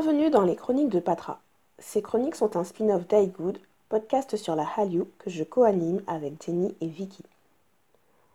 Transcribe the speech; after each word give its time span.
Bienvenue 0.00 0.30
dans 0.30 0.44
les 0.44 0.54
chroniques 0.54 0.90
de 0.90 1.00
Patra. 1.00 1.40
Ces 1.80 2.02
chroniques 2.02 2.36
sont 2.36 2.56
un 2.56 2.62
spin-off 2.62 3.08
d'Igood, 3.08 3.58
podcast 3.88 4.36
sur 4.36 4.54
la 4.54 4.64
Hallyu 4.76 5.06
que 5.18 5.28
je 5.28 5.42
co-anime 5.42 6.02
avec 6.06 6.40
Jenny 6.40 6.72
et 6.80 6.86
Vicky. 6.86 7.24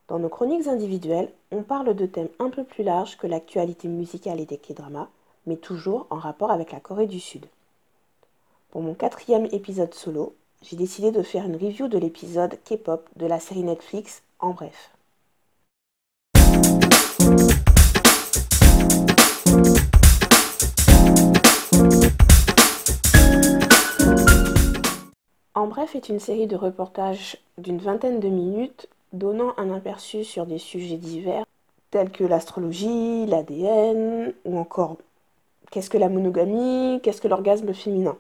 Dans 0.09 0.19
nos 0.19 0.27
chroniques 0.27 0.67
individuelles, 0.67 1.31
on 1.53 1.63
parle 1.63 1.95
de 1.95 2.05
thèmes 2.05 2.27
un 2.39 2.49
peu 2.49 2.65
plus 2.65 2.83
larges 2.83 3.17
que 3.17 3.27
l'actualité 3.27 3.87
musicale 3.87 4.41
et 4.41 4.45
des 4.45 4.57
K-dramas, 4.57 5.07
mais 5.45 5.55
toujours 5.55 6.05
en 6.09 6.17
rapport 6.17 6.51
avec 6.51 6.73
la 6.73 6.81
Corée 6.81 7.07
du 7.07 7.21
Sud. 7.21 7.45
Pour 8.71 8.81
mon 8.81 8.93
quatrième 8.93 9.47
épisode 9.53 9.93
solo, 9.93 10.35
j'ai 10.63 10.75
décidé 10.75 11.11
de 11.11 11.23
faire 11.23 11.45
une 11.45 11.55
review 11.55 11.87
de 11.87 11.97
l'épisode 11.97 12.59
K-pop 12.65 13.07
de 13.15 13.25
la 13.25 13.39
série 13.39 13.63
Netflix 13.63 14.21
En 14.39 14.49
Bref. 14.49 14.92
Bref 25.83 26.07
une 26.07 26.19
série 26.19 26.47
de 26.47 26.55
reportages 26.55 27.37
d'une 27.57 27.79
vingtaine 27.79 28.21
de 28.21 28.29
minutes 28.29 28.87
donnant 29.11 29.53
un 29.57 29.69
aperçu 29.73 30.23
sur 30.23 30.45
des 30.45 30.57
sujets 30.57 30.95
divers 30.95 31.43
tels 31.91 32.09
que 32.09 32.23
l'astrologie, 32.23 33.25
l'ADN 33.25 34.33
ou 34.45 34.57
encore 34.57 34.95
qu'est-ce 35.71 35.89
que 35.89 35.97
la 35.97 36.07
monogamie, 36.07 37.01
qu'est-ce 37.03 37.19
que 37.19 37.27
l'orgasme 37.27 37.73
féminin. 37.73 38.17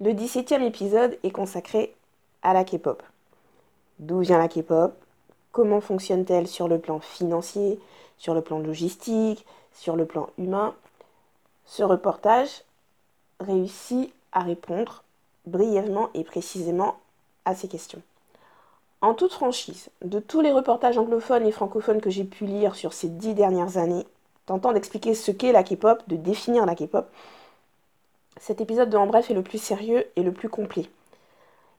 Le 0.00 0.12
17e 0.12 0.62
épisode 0.62 1.18
est 1.24 1.32
consacré 1.32 1.92
à 2.42 2.54
la 2.54 2.62
K-pop. 2.62 3.02
D'où 3.98 4.20
vient 4.20 4.38
la 4.38 4.46
K-pop? 4.46 4.94
Comment 5.50 5.80
fonctionne-t-elle 5.80 6.46
sur 6.46 6.68
le 6.68 6.78
plan 6.78 7.00
financier, 7.00 7.80
sur 8.16 8.32
le 8.32 8.42
plan 8.42 8.60
logistique, 8.60 9.44
sur 9.74 9.96
le 9.96 10.06
plan 10.06 10.28
humain? 10.38 10.76
Ce 11.66 11.82
reportage 11.82 12.62
réussit 13.40 14.12
à 14.30 14.42
répondre 14.42 15.02
brièvement 15.50 16.08
et 16.14 16.24
précisément 16.24 16.96
à 17.44 17.54
ces 17.54 17.68
questions. 17.68 18.02
En 19.02 19.14
toute 19.14 19.32
franchise, 19.32 19.88
de 20.04 20.18
tous 20.18 20.40
les 20.42 20.52
reportages 20.52 20.98
anglophones 20.98 21.46
et 21.46 21.52
francophones 21.52 22.00
que 22.00 22.10
j'ai 22.10 22.24
pu 22.24 22.44
lire 22.44 22.74
sur 22.74 22.92
ces 22.92 23.08
dix 23.08 23.34
dernières 23.34 23.78
années, 23.78 24.06
tentant 24.46 24.72
d'expliquer 24.72 25.14
ce 25.14 25.30
qu'est 25.30 25.52
la 25.52 25.62
K-pop, 25.62 26.02
de 26.06 26.16
définir 26.16 26.66
la 26.66 26.74
K-pop, 26.74 27.06
cet 28.38 28.60
épisode 28.60 28.90
de 28.90 28.96
En 28.96 29.06
Bref 29.06 29.30
est 29.30 29.34
le 29.34 29.42
plus 29.42 29.60
sérieux 29.62 30.04
et 30.16 30.22
le 30.22 30.32
plus 30.32 30.48
complet. 30.48 30.86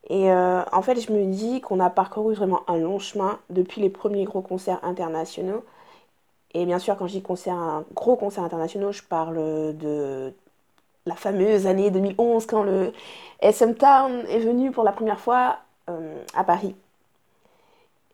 Et 0.09 0.31
euh, 0.31 0.63
en 0.71 0.81
fait, 0.81 0.99
je 0.99 1.11
me 1.11 1.25
dis 1.31 1.61
qu'on 1.61 1.79
a 1.79 1.89
parcouru 1.89 2.33
vraiment 2.33 2.61
un 2.67 2.77
long 2.77 2.99
chemin 2.99 3.39
depuis 3.49 3.81
les 3.81 3.89
premiers 3.89 4.25
gros 4.25 4.41
concerts 4.41 4.79
internationaux. 4.83 5.63
Et 6.53 6.65
bien 6.65 6.79
sûr, 6.79 6.97
quand 6.97 7.07
je 7.07 7.13
dis 7.13 7.21
concert, 7.21 7.83
gros 7.93 8.15
concert 8.15 8.43
internationaux, 8.43 8.91
je 8.91 9.03
parle 9.03 9.37
de 9.77 10.33
la 11.11 11.17
fameuse 11.17 11.67
année 11.67 11.91
2011 11.91 12.45
quand 12.45 12.63
le 12.63 12.93
SM 13.41 13.75
Town 13.75 14.23
est 14.29 14.39
venu 14.39 14.71
pour 14.71 14.85
la 14.85 14.93
première 14.93 15.19
fois 15.19 15.57
euh, 15.89 16.23
à 16.33 16.45
Paris. 16.45 16.73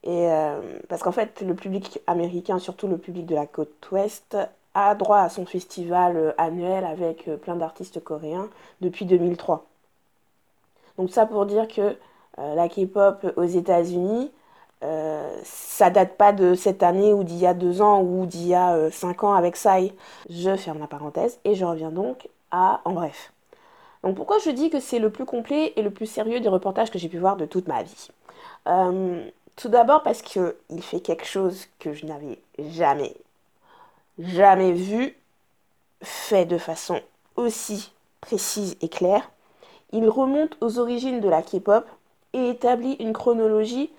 Et 0.03 0.31
euh, 0.31 0.80
parce 0.90 1.03
qu'en 1.03 1.12
fait, 1.12 1.42
le 1.42 1.53
public 1.53 2.00
américain, 2.08 2.58
surtout 2.58 2.88
le 2.88 2.98
public 2.98 3.28
de 3.28 3.36
la 3.36 3.45
côte 3.45 3.88
ouest, 3.92 4.36
a 4.73 4.95
droit 4.95 5.20
à 5.20 5.30
son 5.30 5.45
festival 5.45 6.18
euh, 6.18 6.31
annuel 6.40 6.86
avec 6.86 7.30
plein 7.42 7.56
d'artistes 7.56 8.03
coréens 8.03 8.50
depuis 8.81 9.06
2003. 9.06 9.68
Donc 10.98 11.12
ça 11.12 11.28
pour 11.28 11.45
dire 11.45 11.68
que 11.68 11.95
la 12.40 12.70
K-pop 12.70 13.34
aux 13.36 13.44
États-Unis, 13.44 14.31
ça 15.44 15.90
date 15.90 16.18
pas 16.18 16.34
de 16.34 16.53
cette 16.53 16.84
année 16.84 17.12
ou 17.14 17.23
d'il 17.23 17.38
y 17.38 17.48
a 17.48 17.56
deux 17.56 17.81
ans 17.81 18.02
ou 18.02 18.28
d'il 18.28 18.48
y 18.48 18.56
a 18.56 18.92
cinq 18.92 19.23
ans 19.23 19.34
avec 19.34 19.56
Psy. 19.56 19.94
Je 20.30 20.56
ferme 20.56 20.79
la 20.79 20.88
parenthèse 20.88 21.40
et 21.46 21.56
je 21.56 21.66
reviens 21.66 21.91
donc 21.91 22.28
En 22.84 22.94
Bref. 22.94 23.31
Donc 24.03 24.16
pourquoi 24.16 24.40
je 24.40 24.50
dis 24.51 24.69
que 24.69 24.79
c'est 24.79 25.00
le 25.00 25.09
plus 25.09 25.25
complet 25.25 25.73
et 25.75 25.81
le 25.81 25.91
plus 25.91 26.06
sérieux 26.06 26.40
des 26.40 26.50
reportages 26.50 26.91
que 26.91 27.00
j'ai 27.00 27.09
pu 27.09 27.18
voir 27.18 27.35
de 27.35 27.45
toute 27.45 27.68
ma 27.68 27.84
vie? 27.84 28.09
Euh, 28.68 29.29
Tout 29.56 29.69
d'abord 29.69 30.03
parce 30.03 30.22
qu'il 30.22 30.53
fait 30.81 31.00
quelque 31.00 31.25
chose 31.25 31.66
que 31.79 31.91
je 31.94 32.06
n'avais 32.06 32.38
jamais, 32.59 33.16
jamais 34.19 34.72
vu 34.72 35.16
fait 36.03 36.46
de 36.46 36.59
façon 36.59 37.01
aussi 37.35 37.91
précise 38.22 38.78
et 38.81 38.88
claire. 38.88 39.31
Il 39.91 40.07
remonte 40.09 40.57
aux 40.62 40.78
origines 40.78 41.22
de 41.22 41.29
la 41.29 41.41
K-pop 41.41 41.85
et 42.34 42.50
établit 42.50 42.97
une 43.00 43.13
chronologie 43.13 43.90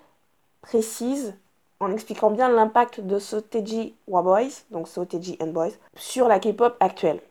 précise 0.61 1.35
en 1.81 1.91
expliquant 1.91 2.31
bien 2.31 2.49
l'impact 2.49 3.01
de 3.01 3.19
Soteji 3.19 3.95
Wa 4.07 4.21
Boys, 4.21 4.63
donc 4.71 4.87
Soteji 4.87 5.37
and 5.41 5.47
Boys, 5.47 5.71
sur 5.95 6.27
la 6.27 6.39
K-pop 6.39 6.77
actuelle. 6.79 7.21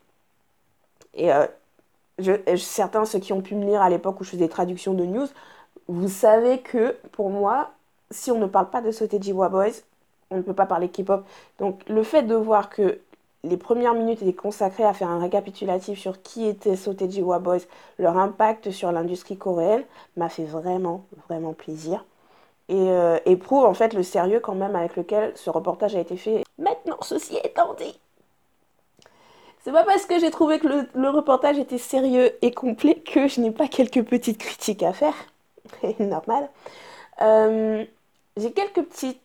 Et 1.14 1.32
euh, 1.32 1.46
certains, 2.56 3.04
ceux 3.04 3.18
qui 3.18 3.32
ont 3.32 3.40
pu 3.40 3.54
me 3.54 3.64
lire 3.64 3.82
à 3.82 3.90
l'époque 3.90 4.20
où 4.20 4.24
je 4.24 4.30
faisais 4.30 4.44
des 4.44 4.48
traductions 4.48 4.94
de 4.94 5.04
news, 5.04 5.28
vous 5.88 6.08
savez 6.08 6.60
que 6.60 6.96
pour 7.12 7.30
moi, 7.30 7.70
si 8.10 8.30
on 8.30 8.38
ne 8.38 8.46
parle 8.46 8.70
pas 8.70 8.82
de 8.82 8.90
Sotejiwa 8.90 9.48
Boys, 9.48 9.82
on 10.30 10.36
ne 10.36 10.42
peut 10.42 10.54
pas 10.54 10.66
parler 10.66 10.88
K-pop. 10.88 11.24
Donc 11.58 11.80
le 11.88 12.02
fait 12.02 12.22
de 12.22 12.34
voir 12.34 12.70
que 12.70 13.00
les 13.44 13.56
premières 13.56 13.94
minutes 13.94 14.22
étaient 14.22 14.32
consacrées 14.32 14.84
à 14.84 14.92
faire 14.92 15.08
un 15.08 15.20
récapitulatif 15.20 15.98
sur 15.98 16.20
qui 16.22 16.46
étaient 16.46 16.76
Sotejiwa 16.76 17.38
Boys, 17.38 17.60
leur 17.98 18.18
impact 18.18 18.70
sur 18.70 18.92
l'industrie 18.92 19.36
coréenne, 19.36 19.84
m'a 20.16 20.28
fait 20.28 20.44
vraiment, 20.44 21.04
vraiment 21.28 21.52
plaisir. 21.52 22.04
Et, 22.68 22.90
euh, 22.90 23.18
et, 23.24 23.36
prouve 23.36 23.64
en 23.64 23.72
fait 23.72 23.94
le 23.94 24.02
sérieux 24.02 24.40
quand 24.40 24.54
même 24.54 24.76
avec 24.76 24.96
lequel 24.96 25.32
ce 25.36 25.48
reportage 25.48 25.96
a 25.96 26.00
été 26.00 26.18
fait. 26.18 26.44
Maintenant, 26.58 26.98
ceci 27.00 27.38
étant 27.42 27.72
dit, 27.74 27.98
c'est 29.64 29.72
pas 29.72 29.84
parce 29.84 30.06
que 30.06 30.18
j'ai 30.18 30.30
trouvé 30.30 30.58
que 30.58 30.86
le, 30.94 31.10
reportage 31.10 31.58
était 31.58 31.78
sérieux 31.78 32.32
et 32.42 32.52
complet 32.52 32.96
que 32.96 33.28
je 33.28 33.40
n'ai 33.40 33.50
pas 33.50 33.68
quelques 33.68 34.02
petites 34.02 34.38
critiques 34.38 34.82
à 34.82 34.92
faire. 34.92 35.14
Normal. 35.98 36.48
Euh, 37.20 37.84
j'ai 38.36 38.52
quelques 38.52 38.82
petits 38.84 39.18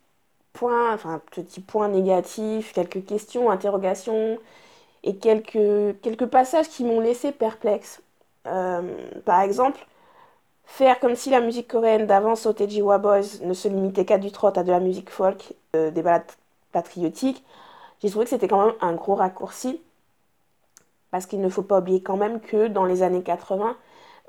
points, 0.54 0.94
enfin 0.94 1.22
petits 1.32 1.62
points 1.62 1.88
négatifs, 1.88 2.74
quelques 2.74 3.06
questions, 3.06 3.52
interrogations 3.52 4.40
et 5.04 5.18
quelques, 5.18 6.00
quelques 6.02 6.26
passages 6.26 6.70
qui 6.70 6.84
m'ont 6.84 7.00
laissé 7.00 7.32
perplexe. 7.32 8.02
Euh, 8.48 8.82
par 9.26 9.42
exemple, 9.42 9.86
faire 10.66 11.00
comme 11.00 11.16
si 11.16 11.30
la 11.30 11.42
musique 11.42 11.68
coréenne 11.68 12.08
d'avant 12.08 12.36
Sotejiwa 12.36 12.98
Boys 12.98 13.40
ne 13.42 13.54
se 13.54 13.68
limitait 13.68 14.06
qu'à 14.06 14.18
du 14.18 14.32
trot, 14.32 14.52
à 14.56 14.64
de 14.64 14.72
la 14.72 14.80
musique 14.80 15.10
folk, 15.10 15.54
euh, 15.76 15.92
des 15.92 16.02
balades 16.02 16.24
patriotiques. 16.72 17.44
J'ai 18.02 18.10
trouvé 18.10 18.26
que 18.26 18.32
c'était 18.32 18.48
quand 18.48 18.66
même 18.66 18.76
un 18.82 18.94
gros 18.94 19.16
raccourci 19.16 19.82
parce 21.14 21.28
qu'il 21.28 21.42
ne 21.42 21.50
faut 21.50 21.62
pas 21.62 21.78
oublier 21.78 22.02
quand 22.02 22.18
même 22.18 22.40
que 22.40 22.68
dans 22.68 22.86
les 22.86 23.04
années 23.04 23.22
80, 23.22 23.78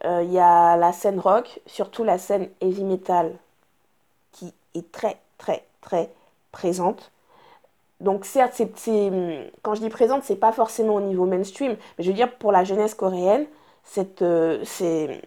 euh, 0.05 0.23
il 0.23 0.31
y 0.31 0.39
a 0.39 0.77
la 0.77 0.93
scène 0.93 1.19
rock, 1.19 1.63
surtout 1.65 2.05
la 2.05 2.19
scène 2.19 2.51
heavy 2.61 2.85
metal, 2.85 3.33
qui 4.33 4.53
est 4.75 4.93
très, 4.93 5.17
très, 5.39 5.65
très 5.81 6.11
présente. 6.53 7.11
Donc 8.01 8.27
certes, 8.27 8.61
quand 9.63 9.75
je 9.75 9.81
dis 9.81 9.89
présente, 9.89 10.25
c'est 10.25 10.37
pas 10.37 10.53
forcément 10.53 10.97
au 10.97 11.01
niveau 11.01 11.25
mainstream, 11.25 11.75
mais 11.97 12.05
je 12.05 12.11
veux 12.11 12.15
dire 12.15 12.31
pour 12.35 12.53
la 12.53 12.65
jeunesse 12.65 12.95
coréenne, 12.95 13.47
euh, 14.23 14.63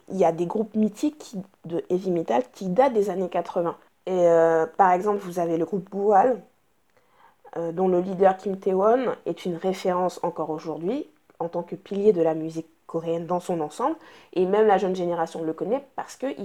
il 0.09 0.15
y 0.15 0.25
a 0.25 0.31
des 0.31 0.45
groupes 0.45 0.75
mythiques 0.75 1.33
de 1.65 1.83
heavy 1.89 2.11
metal 2.11 2.43
qui 2.53 2.67
datent 2.67 2.93
des 2.93 3.09
années 3.09 3.29
80. 3.29 3.75
Et 4.05 4.11
euh, 4.11 4.67
par 4.77 4.91
exemple, 4.91 5.21
vous 5.23 5.39
avez 5.39 5.57
le 5.57 5.65
groupe 5.65 5.89
Bual, 5.89 6.39
dont 7.73 7.87
le 7.87 8.01
leader 8.01 8.37
Kim 8.37 8.59
Tae-won 8.59 9.15
est 9.25 9.45
une 9.45 9.55
référence 9.55 10.19
encore 10.21 10.51
aujourd'hui 10.51 11.07
en 11.39 11.47
tant 11.47 11.63
que 11.63 11.75
pilier 11.75 12.13
de 12.13 12.21
la 12.21 12.33
musique 12.33 12.67
coréenne 12.87 13.27
dans 13.27 13.39
son 13.39 13.59
ensemble. 13.59 13.95
Et 14.33 14.45
même 14.45 14.65
la 14.65 14.77
jeune 14.77 14.95
génération 14.95 15.43
le 15.43 15.53
connaît 15.53 15.83
parce 15.95 16.15
qu'il 16.15 16.35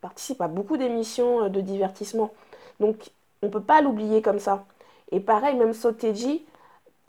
participe 0.00 0.40
à 0.40 0.48
beaucoup 0.48 0.76
d'émissions 0.76 1.44
euh, 1.44 1.48
de 1.48 1.60
divertissement. 1.60 2.32
Donc 2.80 3.10
on 3.42 3.46
ne 3.46 3.52
peut 3.52 3.62
pas 3.62 3.80
l'oublier 3.80 4.22
comme 4.22 4.40
ça. 4.40 4.64
Et 5.12 5.20
pareil, 5.20 5.54
même 5.56 5.74
Soteji, 5.74 6.44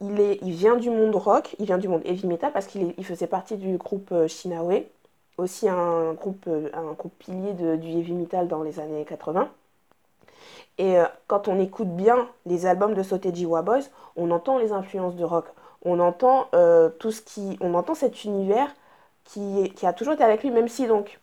il, 0.01 0.19
il 0.41 0.51
vient 0.51 0.75
du 0.75 0.89
monde 0.89 1.15
rock, 1.15 1.55
il 1.59 1.65
vient 1.65 1.77
du 1.77 1.87
monde 1.87 2.01
heavy 2.05 2.27
metal 2.27 2.51
parce 2.51 2.67
qu'il 2.67 2.93
il 2.97 3.05
faisait 3.05 3.27
partie 3.27 3.57
du 3.57 3.77
groupe 3.77 4.11
euh, 4.11 4.27
Shinawe, 4.27 4.83
aussi 5.37 5.67
un 5.67 6.13
groupe, 6.13 6.45
euh, 6.47 6.69
pilier 7.19 7.53
du 7.53 7.89
heavy 7.89 8.13
metal 8.13 8.47
dans 8.47 8.61
les 8.63 8.79
années 8.79 9.05
80. 9.05 9.49
Et 10.77 10.97
quand 11.27 11.47
on 11.47 11.57
écoute 11.57 11.87
bien 11.95 12.27
les 12.45 12.65
albums 12.65 12.93
de 12.93 13.01
Soteji 13.01 13.45
Boys, 13.45 13.85
on 14.17 14.29
entend 14.31 14.57
les 14.57 14.73
influences 14.73 15.15
de 15.15 15.23
rock 15.23 15.45
on 15.85 15.99
entend 15.99 16.47
euh, 16.53 16.89
tout 16.89 17.11
ce 17.11 17.21
qui, 17.21 17.57
on 17.61 17.73
entend 17.75 17.95
cet 17.95 18.25
univers 18.25 18.73
qui, 19.23 19.71
a 19.83 19.93
toujours 19.93 20.13
été 20.13 20.23
avec 20.23 20.43
lui, 20.43 20.51
même 20.51 20.67
si 20.67 20.87
donc 20.87 21.19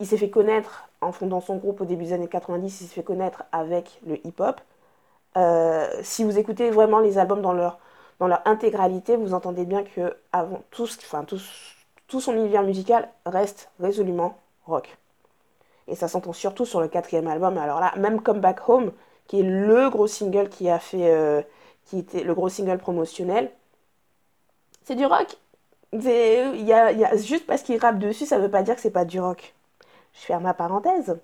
il 0.00 0.06
s'est 0.06 0.16
fait 0.16 0.30
connaître 0.30 0.88
en 1.00 1.12
fondant 1.12 1.40
son 1.40 1.56
groupe 1.56 1.80
au 1.80 1.84
début 1.84 2.04
des 2.04 2.12
années 2.12 2.28
90, 2.28 2.80
il 2.80 2.86
s'est 2.86 2.94
fait 2.94 3.02
connaître 3.02 3.44
avec 3.52 4.00
le 4.06 4.24
hip-hop. 4.26 4.60
Euh, 5.36 5.88
si 6.02 6.24
vous 6.24 6.38
écoutez 6.38 6.70
vraiment 6.70 6.98
les 7.00 7.18
albums 7.18 7.42
dans 7.42 7.52
leur, 7.52 7.78
intégralité, 8.44 9.16
vous 9.16 9.34
entendez 9.34 9.64
bien 9.64 9.82
que 9.82 10.16
tout 10.70 12.20
son 12.20 12.32
univers 12.34 12.62
musical 12.62 13.08
reste 13.26 13.70
résolument 13.80 14.38
rock. 14.66 14.96
Et 15.88 15.96
ça 15.96 16.06
s'entend 16.06 16.32
surtout 16.32 16.64
sur 16.64 16.80
le 16.80 16.86
quatrième 16.86 17.26
album. 17.26 17.58
Alors 17.58 17.80
là, 17.80 17.92
même 17.96 18.22
Come 18.22 18.40
Back 18.40 18.68
Home, 18.68 18.92
qui 19.26 19.40
est 19.40 19.42
le 19.42 19.90
gros 19.90 20.06
single 20.06 20.48
qui 20.48 20.70
a 20.70 20.78
fait, 20.78 21.12
euh, 21.12 21.42
qui 21.86 21.98
était 21.98 22.22
le 22.22 22.34
gros 22.34 22.48
single 22.48 22.78
promotionnel, 22.78 23.50
c'est 24.84 24.94
du 24.94 25.06
rock 25.06 25.36
a, 26.72 27.16
juste 27.16 27.46
parce 27.46 27.62
qu'il 27.62 27.78
rappe 27.78 27.98
dessus, 27.98 28.26
ça 28.26 28.38
veut 28.38 28.50
pas 28.50 28.62
dire 28.62 28.74
que 28.76 28.80
c'est 28.80 28.90
pas 28.90 29.04
du 29.04 29.20
rock. 29.20 29.54
Je 30.14 30.20
ferme 30.20 30.44
ma 30.44 30.54
parenthèse. 30.54 31.18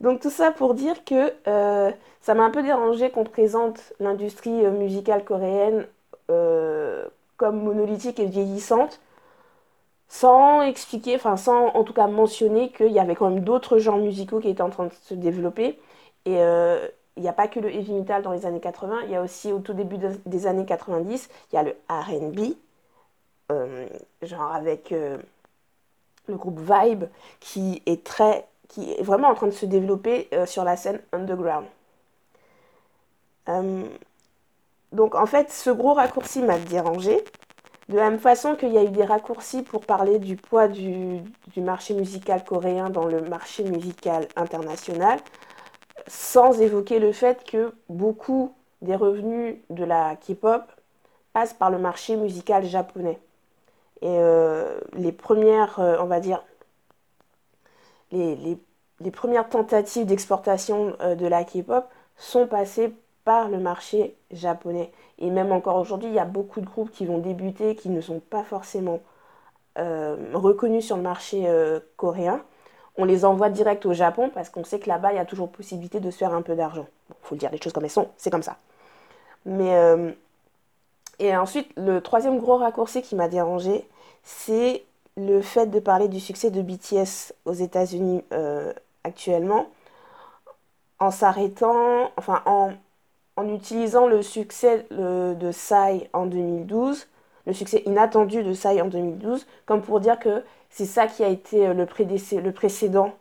Donc 0.00 0.20
tout 0.20 0.30
ça 0.30 0.52
pour 0.52 0.74
dire 0.74 1.04
que 1.04 1.32
euh, 1.48 1.90
ça 2.20 2.34
m'a 2.34 2.44
un 2.44 2.50
peu 2.50 2.62
dérangé 2.62 3.10
qu'on 3.10 3.24
présente 3.24 3.92
l'industrie 4.00 4.64
euh, 4.64 4.70
musicale 4.70 5.24
coréenne 5.24 5.86
euh, 6.30 7.06
comme 7.36 7.62
monolithique 7.62 8.20
et 8.20 8.26
vieillissante, 8.26 9.00
sans 10.08 10.62
expliquer, 10.62 11.16
enfin 11.16 11.36
sans 11.36 11.68
en 11.68 11.84
tout 11.84 11.92
cas 11.92 12.06
mentionner 12.06 12.70
qu'il 12.70 12.92
y 12.92 13.00
avait 13.00 13.14
quand 13.14 13.30
même 13.30 13.44
d'autres 13.44 13.78
genres 13.78 13.98
musicaux 13.98 14.40
qui 14.40 14.48
étaient 14.48 14.62
en 14.62 14.70
train 14.70 14.86
de 14.86 14.92
se 15.04 15.14
développer. 15.14 15.78
Et 16.26 16.38
il 17.18 17.22
n'y 17.22 17.28
a 17.28 17.34
pas 17.34 17.48
que 17.48 17.60
le 17.60 17.68
heavy 17.70 17.92
metal 17.92 18.22
dans 18.22 18.32
les 18.32 18.46
années 18.46 18.60
80, 18.60 19.02
il 19.04 19.10
y 19.10 19.16
a 19.16 19.22
aussi 19.22 19.52
au 19.52 19.58
tout 19.58 19.74
début 19.74 19.98
des 20.24 20.46
années 20.46 20.64
90, 20.64 21.28
il 21.52 21.56
y 21.56 21.58
a 21.58 21.62
le 21.62 21.76
RB, 21.90 22.54
genre 24.22 24.54
avec 24.54 24.90
le 24.90 26.36
groupe 26.36 26.60
Vibe, 26.60 27.04
qui 27.40 27.82
est 27.86 28.04
très 28.04 28.46
qui 28.68 28.92
est 28.92 29.02
vraiment 29.02 29.28
en 29.28 29.34
train 29.34 29.46
de 29.46 29.52
se 29.52 29.66
développer 29.66 30.28
euh, 30.32 30.46
sur 30.46 30.62
la 30.62 30.76
scène 30.76 31.00
underground. 31.12 31.66
Euh, 33.48 33.82
donc 34.92 35.14
en 35.14 35.26
fait, 35.26 35.50
ce 35.50 35.70
gros 35.70 35.94
raccourci 35.94 36.42
m'a 36.42 36.58
dérangé. 36.58 37.24
De 37.88 37.96
la 37.96 38.10
même 38.10 38.18
façon 38.18 38.54
qu'il 38.54 38.70
y 38.72 38.78
a 38.78 38.84
eu 38.84 38.90
des 38.90 39.04
raccourcis 39.04 39.62
pour 39.62 39.86
parler 39.86 40.18
du 40.18 40.36
poids 40.36 40.68
du, 40.68 41.22
marché 41.56 41.94
musical 41.94 42.44
coréen 42.44 42.90
dans 42.90 43.06
le 43.06 43.22
marché 43.22 43.64
musical 43.64 44.28
international, 44.36 45.18
sans 46.08 46.60
évoquer 46.60 46.98
le 46.98 47.12
fait 47.12 47.44
que 47.44 47.72
beaucoup 47.88 48.52
des 48.82 48.96
revenus 48.96 49.56
de 49.70 49.84
la 49.84 50.16
K-pop 50.16 50.62
passent 51.32 51.54
par 51.54 51.70
le 51.70 51.78
marché 51.78 52.16
musical 52.16 52.64
japonais. 52.64 53.18
Et 54.00 54.06
euh, 54.06 54.80
les 54.94 55.12
premières, 55.12 55.78
on 56.00 56.06
va 56.06 56.20
dire, 56.20 56.42
les, 58.12 59.10
premières 59.12 59.48
tentatives 59.48 60.06
d'exportation 60.06 60.96
euh, 61.00 61.14
de 61.14 61.26
la 61.26 61.44
K-pop 61.44 61.84
sont 62.16 62.46
passées 62.46 62.92
par 63.24 63.48
le 63.48 63.58
marché 63.58 64.16
japonais. 64.30 64.92
Et 65.18 65.30
même 65.30 65.52
encore 65.52 65.76
aujourd'hui, 65.76 66.08
il 66.08 66.14
y 66.14 66.18
a 66.18 66.24
beaucoup 66.24 66.60
de 66.60 66.66
groupes 66.66 66.90
qui 66.90 67.06
vont 67.06 67.18
débuter, 67.18 67.74
qui 67.74 67.90
ne 67.90 68.00
sont 68.00 68.20
pas 68.20 68.44
forcément 68.44 69.00
euh, 69.78 70.16
reconnus 70.34 70.86
sur 70.86 70.96
le 70.96 71.02
marché 71.02 71.44
euh, 71.46 71.80
coréen. 71.96 72.42
On 72.98 73.04
les 73.04 73.24
envoie 73.24 73.48
direct 73.48 73.86
au 73.86 73.94
Japon 73.94 74.30
parce 74.32 74.50
qu'on 74.50 74.64
sait 74.64 74.78
que 74.78 74.88
là-bas, 74.88 75.12
il 75.12 75.16
y 75.16 75.20
a 75.20 75.24
toujours 75.24 75.48
possibilité 75.48 76.00
de 76.00 76.10
se 76.10 76.18
faire 76.18 76.34
un 76.34 76.42
peu 76.42 76.54
d'argent. 76.54 76.86
Il 77.10 77.14
faut 77.22 77.34
le 77.34 77.38
dire 77.38 77.50
les 77.50 77.62
choses 77.62 77.72
comme 77.72 77.84
elles 77.84 77.90
sont, 77.90 78.08
c'est 78.16 78.30
comme 78.30 78.42
ça. 78.42 78.56
Mais, 79.46 79.72
et 81.18 81.36
ensuite, 81.36 81.70
le 81.76 82.00
troisième 82.00 82.38
gros 82.38 82.56
raccourci 82.56 83.02
qui 83.02 83.16
m'a 83.16 83.28
dérangé, 83.28 83.88
c'est 84.22 84.84
le 85.16 85.42
fait 85.42 85.66
de 85.66 85.80
parler 85.80 86.08
du 86.08 86.20
succès 86.20 86.50
de 86.50 86.62
BTS 86.62 87.34
aux 87.44 87.52
États-Unis 87.52 88.22
euh, 88.32 88.72
actuellement, 89.02 89.66
en 91.00 91.10
s'arrêtant, 91.10 92.12
enfin 92.16 92.42
en, 92.46 92.72
utilisant 93.48 94.06
le 94.08 94.22
succès 94.22 94.86
de 94.90 95.50
Psy 95.52 96.08
en 96.12 96.26
2012, 96.26 97.06
le 97.46 97.52
succès 97.52 97.82
inattendu 97.86 98.42
de 98.42 98.52
Psy 98.52 98.80
en 98.82 98.86
2012, 98.86 99.46
comme 99.64 99.80
pour 99.80 100.00
dire 100.00 100.18
que 100.18 100.42
c'est 100.70 100.86
ça 100.86 101.06
qui 101.06 101.24
a 101.24 101.28
été 101.28 101.68
le, 101.74 101.84
le 101.84 102.52
précédent 102.52 103.14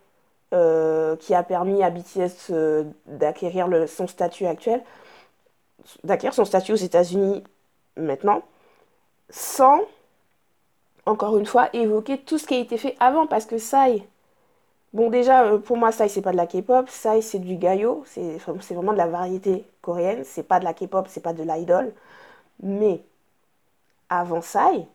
euh, 0.54 1.16
qui 1.18 1.34
a 1.34 1.44
permis 1.44 1.84
à 1.84 1.90
BTS 1.90 2.52
euh, 2.52 2.84
d'acquérir 3.08 3.68
son 3.88 4.08
statut 4.08 4.46
actuel, 4.46 4.84
d'acquérir 6.04 6.34
son 6.34 6.46
statut 6.46 6.74
aux 6.74 6.76
États-Unis 6.76 7.44
maintenant, 7.98 8.44
sans 9.30 9.82
encore 11.08 11.38
une 11.38 11.46
fois, 11.46 11.70
évoquer 11.74 12.20
tout 12.20 12.38
ce 12.38 12.46
qui 12.48 12.56
a 12.56 12.60
été 12.60 12.78
fait 12.78 12.96
avant, 13.00 13.28
parce 13.28 13.46
que 13.46 13.58
Sai, 13.58 14.08
bon 14.94 15.10
déjà, 15.10 15.46
euh, 15.46 15.58
pour 15.60 15.78
moi, 15.78 15.92
Sai, 15.92 16.10
c'est 16.10 16.22
pas 16.22 16.32
de 16.32 16.38
la 16.38 16.48
K-pop, 16.48 16.90
Sai, 16.90 17.22
c'est 17.22 17.40
du 17.40 17.56
gayo, 17.58 18.04
c'est 18.08 18.38
vraiment 18.74 18.94
de 18.94 18.98
la 18.98 19.08
variété 19.08 19.66
coréenne, 19.82 20.24
c'est 20.26 20.44
pas 20.44 20.60
de 20.60 20.66
la 20.66 20.74
K-pop, 20.74 21.08
c'est 21.10 21.22
pas 21.22 21.34
de 21.34 21.44
l'idol, 21.44 21.94
mais 22.64 23.02
avant 24.10 24.42
Sai, 24.42 24.88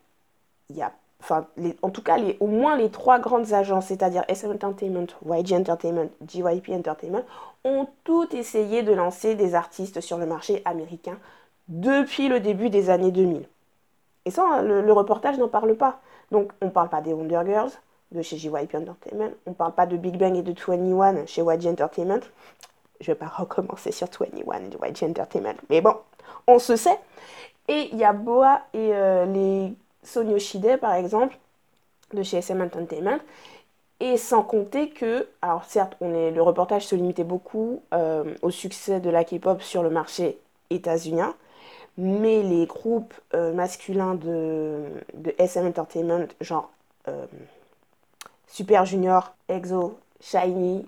il 0.70 0.76
y 0.76 0.82
a, 0.82 0.92
enfin, 1.22 1.46
en 1.82 1.90
tout 1.90 2.02
cas, 2.02 2.16
les, 2.18 2.36
au 2.40 2.48
moins 2.48 2.76
les 2.76 2.90
trois 2.90 3.18
grandes 3.18 3.52
agences, 3.52 3.86
c'est-à-dire 3.86 4.24
SM 4.28 4.50
Entertainment, 4.50 5.06
YG 5.24 5.52
Entertainment, 5.54 6.08
GYP 6.26 6.70
Entertainment, 6.70 7.22
ont 7.64 7.86
toutes 8.04 8.34
essayé 8.34 8.82
de 8.82 8.92
lancer 8.92 9.34
des 9.34 9.54
artistes 9.54 10.00
sur 10.00 10.18
le 10.18 10.26
marché 10.26 10.62
américain 10.64 11.16
depuis 11.68 12.28
le 12.28 12.40
début 12.40 12.70
des 12.70 12.90
années 12.90 13.12
2000. 13.12 13.46
Et 14.24 14.30
ça, 14.30 14.62
le, 14.62 14.92
reportage 14.92 15.38
n'en 15.38 15.48
parle 15.48 15.74
pas. 15.76 16.00
Donc, 16.30 16.50
on 16.60 16.66
ne 16.66 16.70
parle 16.70 16.88
pas 16.88 17.00
des 17.00 17.12
Wonder 17.12 17.40
Girls 17.46 17.70
de 18.10 18.22
chez 18.22 18.36
JYP 18.36 18.74
Entertainment. 18.74 19.30
On 19.46 19.50
ne 19.50 19.54
parle 19.54 19.72
pas 19.72 19.86
de 19.86 19.96
Big 19.96 20.18
Bang 20.18 20.36
et 20.36 20.42
de 20.42 20.52
21 20.52 21.26
chez 21.26 21.42
YG 21.42 21.66
Entertainment. 21.66 22.20
Je 23.00 23.10
ne 23.10 23.14
vais 23.14 23.18
pas 23.18 23.26
recommencer 23.26 23.92
sur 23.92 24.08
21 24.08 24.64
et 24.64 24.68
de 24.68 24.76
YG 24.76 25.04
Entertainment. 25.10 25.54
Mais 25.70 25.80
bon, 25.80 25.94
on 26.46 26.58
se 26.58 26.76
sait. 26.76 26.98
Et 27.68 27.90
il 27.92 27.98
y 27.98 28.04
a 28.04 28.12
Boa 28.12 28.62
et 28.74 28.90
euh, 28.92 29.24
les 29.26 29.74
Sonyoshide, 30.02 30.78
par 30.80 30.94
exemple, 30.94 31.38
de 32.12 32.22
chez 32.22 32.38
SM 32.38 32.60
Entertainment. 32.60 33.20
Et 34.00 34.16
sans 34.16 34.42
compter 34.42 34.90
que, 34.90 35.28
alors 35.42 35.64
certes, 35.64 35.96
le 36.00 36.40
reportage 36.40 36.86
se 36.86 36.96
limitait 36.96 37.22
beaucoup 37.22 37.82
euh, 37.94 38.34
au 38.42 38.50
succès 38.50 38.98
de 38.98 39.10
la 39.10 39.22
K-pop 39.22 39.62
sur 39.62 39.84
le 39.84 39.90
marché 39.90 40.38
états-unien, 40.70 41.36
mais 41.96 42.42
les 42.42 42.66
groupes 42.66 43.14
euh, 43.34 43.52
masculins 43.52 44.14
de, 44.16 44.86
SM 45.38 45.66
Entertainment, 45.66 46.26
genre 46.40 46.70
euh, 47.06 47.26
Super 48.48 48.84
Junior, 48.86 49.34
EXO, 49.48 49.96
Shiny 50.20 50.84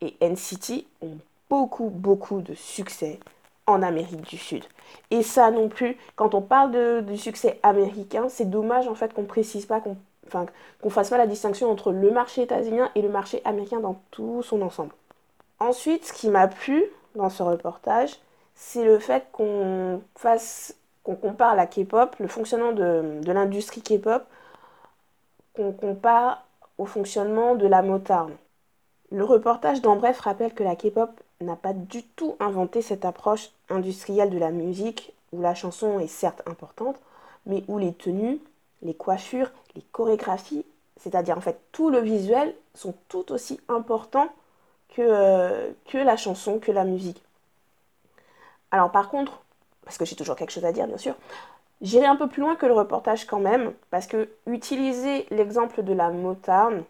et 0.00 0.14
NCT, 0.20 0.86
ont 1.02 1.18
beaucoup, 1.48 1.88
beaucoup 1.88 2.40
de 2.40 2.54
succès 2.54 3.18
en 3.68 3.82
Amérique 3.82 4.22
du 4.22 4.38
Sud. 4.38 4.64
Et 5.10 5.22
ça 5.22 5.50
non 5.50 5.68
plus, 5.68 5.96
quand 6.16 6.34
on 6.34 6.40
parle 6.40 7.04
du 7.04 7.18
succès 7.18 7.60
américain, 7.62 8.28
c'est 8.28 8.50
dommage 8.50 8.88
en 8.88 8.94
fait 8.94 9.12
qu'on 9.12 9.24
précise 9.24 9.66
pas, 9.66 9.80
qu'on 9.80 9.96
enfin, 10.26 10.46
fasse 10.88 11.10
pas 11.10 11.18
la 11.18 11.26
distinction 11.26 11.70
entre 11.70 11.92
le 11.92 12.10
marché 12.10 12.42
états-unien 12.42 12.90
et 12.94 13.02
le 13.02 13.08
marché 13.08 13.42
américain 13.44 13.80
dans 13.80 14.00
tout 14.10 14.42
son 14.42 14.62
ensemble. 14.62 14.92
Ensuite, 15.60 16.06
ce 16.06 16.12
qui 16.12 16.28
m'a 16.28 16.48
plu 16.48 16.84
dans 17.14 17.30
ce 17.30 17.42
reportage, 17.42 18.18
c'est 18.54 18.84
le 18.84 18.98
fait 18.98 19.26
qu'on 19.32 20.02
fasse, 20.16 20.74
qu'on 21.04 21.14
compare 21.14 21.54
la 21.54 21.66
K-pop, 21.66 22.16
le 22.18 22.28
fonctionnement 22.28 22.72
de, 22.72 23.20
l'industrie 23.26 23.82
K-pop, 23.82 24.24
qu'on 25.54 25.72
compare 25.72 26.44
au 26.78 26.86
fonctionnement 26.86 27.54
de 27.54 27.66
la 27.66 27.82
motard. 27.82 28.28
Le 29.10 29.24
reportage 29.24 29.82
d'Embref 29.82 30.20
rappelle 30.20 30.54
que 30.54 30.62
la 30.62 30.76
K-pop 30.76 31.10
n'a 31.40 31.56
pas 31.56 31.72
du 31.72 32.02
tout 32.02 32.36
inventé 32.40 32.82
cette 32.82 33.04
approche 33.04 33.50
industrielle 33.70 34.30
de 34.30 34.38
la 34.38 34.50
musique, 34.50 35.12
où 35.32 35.40
la 35.40 35.54
chanson 35.54 36.00
est 36.00 36.08
certes 36.08 36.42
importante, 36.46 36.96
mais 37.46 37.64
où 37.68 37.78
les 37.78 37.92
tenues, 37.92 38.40
les 38.82 38.94
coiffures, 38.94 39.50
les 39.76 39.82
chorégraphies, 39.92 40.64
c'est-à-dire 40.96 41.38
en 41.38 41.40
fait 41.40 41.60
tout 41.72 41.90
le 41.90 42.00
visuel, 42.00 42.54
sont 42.74 42.94
tout 43.08 43.30
aussi 43.32 43.60
importants 43.68 44.28
que, 44.94 45.02
euh, 45.02 45.70
que 45.86 45.98
la 45.98 46.16
chanson, 46.16 46.58
que 46.58 46.72
la 46.72 46.84
musique. 46.84 47.22
Alors 48.70 48.90
par 48.90 49.08
contre, 49.08 49.40
parce 49.84 49.96
que 49.96 50.04
j'ai 50.04 50.16
toujours 50.16 50.36
quelque 50.36 50.50
chose 50.50 50.64
à 50.64 50.72
dire 50.72 50.86
bien 50.86 50.98
sûr, 50.98 51.14
j'irai 51.80 52.06
un 52.06 52.16
peu 52.16 52.28
plus 52.28 52.42
loin 52.42 52.56
que 52.56 52.66
le 52.66 52.74
reportage 52.74 53.26
quand 53.26 53.40
même, 53.40 53.72
parce 53.90 54.06
que 54.06 54.28
utiliser 54.46 55.26
l'exemple 55.30 55.82
de 55.84 55.92
la 55.92 56.10
motarde 56.10 56.82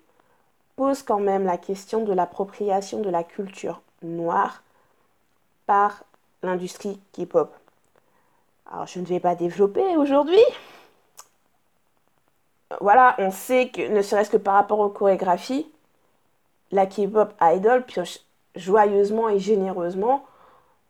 pose 0.77 1.03
quand 1.03 1.21
même 1.21 1.45
la 1.45 1.59
question 1.59 2.05
de 2.05 2.13
l'appropriation 2.13 3.01
de 3.01 3.11
la 3.11 3.25
culture 3.25 3.83
noire 4.03 4.63
par 5.67 6.05
l'industrie 6.43 7.01
K-pop. 7.13 7.55
Alors 8.71 8.87
je 8.87 9.01
ne 9.01 9.07
vais 9.07 9.21
pas 9.21 9.35
développer 9.35 9.97
aujourd'hui. 9.97 10.43
Voilà, 12.81 13.15
on 13.19 13.31
sait 13.31 13.71
que 13.71 13.89
ne 13.89 14.03
serait-ce 14.03 14.31
que 14.31 14.37
par 14.37 14.55
rapport 14.55 14.79
aux 14.81 14.91
chorégraphies, 14.91 15.71
la 16.71 16.87
K-pop 16.87 17.33
idol 17.41 17.85
pioche 17.85 18.21
joyeusement 18.55 19.29
et 19.29 19.39
généreusement 19.39 20.25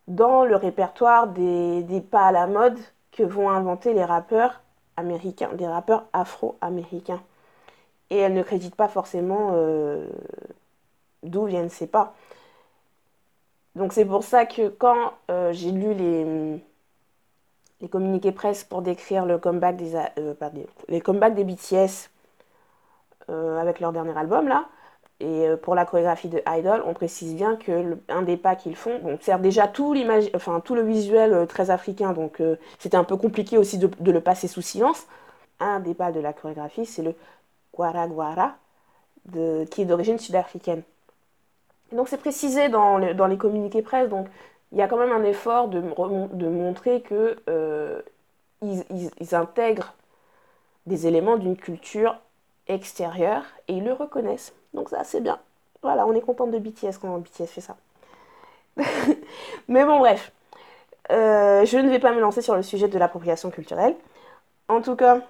dans 0.08 0.44
le 0.44 0.56
répertoire 0.56 1.28
des, 1.28 2.02
pas 2.10 2.26
à 2.26 2.32
la 2.32 2.46
mode 2.46 2.78
que 3.12 3.22
vont 3.22 3.50
inventer 3.50 3.92
les 3.92 4.04
rappeurs 4.04 4.60
américains, 4.96 5.52
des 5.52 5.66
rappeurs 5.66 6.04
afro-américains. 6.12 7.22
Et 8.10 8.16
elle 8.16 8.32
ne 8.32 8.42
crédite 8.42 8.74
pas 8.74 8.88
forcément 8.88 9.50
euh, 9.52 10.08
d'où 11.22 11.44
viennent 11.44 11.68
ces 11.68 11.86
pas. 11.86 12.14
Donc 13.78 13.92
c'est 13.92 14.04
pour 14.04 14.24
ça 14.24 14.44
que 14.44 14.68
quand 14.68 15.12
euh, 15.30 15.52
j'ai 15.52 15.70
lu 15.70 15.94
les, 15.94 16.60
les 17.80 17.88
communiqués 17.88 18.32
presse 18.32 18.64
pour 18.64 18.82
décrire 18.82 19.24
le 19.24 19.38
comeback 19.38 19.76
des, 19.76 19.94
euh, 20.18 20.34
les 20.88 21.00
comebacks 21.00 21.34
des 21.34 21.44
BTS 21.44 22.10
avec 23.28 23.80
leur 23.80 23.92
dernier 23.92 24.16
album 24.16 24.48
là, 24.48 24.68
Et 25.20 25.48
pour 25.62 25.74
la 25.74 25.84
chorégraphie 25.84 26.28
de 26.30 26.40
Idol, 26.48 26.82
on 26.86 26.94
précise 26.94 27.34
bien 27.34 27.56
que 27.56 27.98
un 28.08 28.22
des 28.22 28.38
pas 28.38 28.56
qu'ils 28.56 28.74
font, 28.74 28.98
bon, 29.00 29.18
sert 29.20 29.38
déjà 29.38 29.68
tout, 29.68 29.94
enfin, 30.34 30.60
tout 30.60 30.74
le 30.74 30.82
visuel 30.82 31.46
très 31.46 31.68
africain, 31.70 32.14
donc 32.14 32.42
c'était 32.78 32.96
un 32.96 33.04
peu 33.04 33.18
compliqué 33.18 33.58
aussi 33.58 33.76
de, 33.78 34.10
le 34.10 34.20
passer 34.22 34.48
sous 34.48 34.62
silence. 34.62 35.06
Un 35.60 35.80
des 35.80 35.94
pas 35.94 36.10
de 36.10 36.20
la 36.20 36.32
chorégraphie, 36.32 36.86
c'est 36.86 37.02
le 37.02 37.14
Guara 37.74 38.08
Guara, 38.08 38.56
qui 39.70 39.82
est 39.82 39.84
d'origine 39.86 40.18
sud-africaine. 40.18 40.82
Donc 41.92 42.08
c'est 42.08 42.18
précisé 42.18 42.68
dans, 42.68 42.98
les 42.98 43.36
communiqués 43.38 43.82
presse, 43.82 44.08
donc 44.08 44.26
il 44.72 44.78
y 44.78 44.82
a 44.82 44.88
quand 44.88 44.98
même 44.98 45.12
un 45.12 45.24
effort 45.24 45.68
de, 45.68 45.80
montrer 46.48 47.00
que 47.00 47.36
ils, 48.62 49.34
intègrent 49.34 49.94
des 50.86 51.06
éléments 51.06 51.36
d'une 51.36 51.56
culture 51.56 52.16
extérieure 52.66 53.44
et 53.68 53.74
ils 53.74 53.84
le 53.84 53.92
reconnaissent. 53.92 54.52
Donc 54.74 54.90
ça, 54.90 55.04
c'est 55.04 55.20
bien. 55.20 55.38
Voilà, 55.82 56.06
on 56.06 56.12
est 56.14 56.20
content 56.20 56.46
de 56.46 56.58
BTS 56.58 56.98
quand 57.00 57.16
BTS 57.18 57.46
fait 57.46 57.60
ça. 57.60 57.76
Mais 59.68 59.84
bon, 59.84 59.98
bref. 59.98 60.32
Euh, 61.10 61.64
je 61.64 61.78
ne 61.78 61.88
vais 61.88 61.98
pas 61.98 62.12
me 62.12 62.20
lancer 62.20 62.42
sur 62.42 62.54
le 62.54 62.62
sujet 62.62 62.88
de 62.88 62.98
l'appropriation 62.98 63.50
culturelle. 63.50 63.94
En 64.68 64.82
tout 64.82 64.96
cas, 64.96 65.20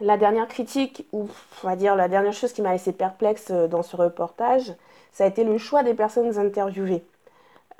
la 0.00 0.18
dernière 0.18 0.48
critique, 0.48 1.06
ou 1.12 1.28
on 1.62 1.66
va 1.66 1.76
dire 1.76 1.96
la 1.96 2.08
dernière 2.08 2.32
chose 2.32 2.52
qui 2.52 2.60
m'a 2.60 2.72
laissé 2.72 2.92
perplexe 2.92 3.48
euh, 3.50 3.66
dans 3.66 3.82
ce 3.82 3.96
reportage, 3.96 4.74
ça 5.14 5.24
a 5.24 5.26
été 5.28 5.44
le 5.44 5.56
choix 5.56 5.82
des 5.82 5.94
personnes 5.94 6.38
interviewées. 6.38 7.04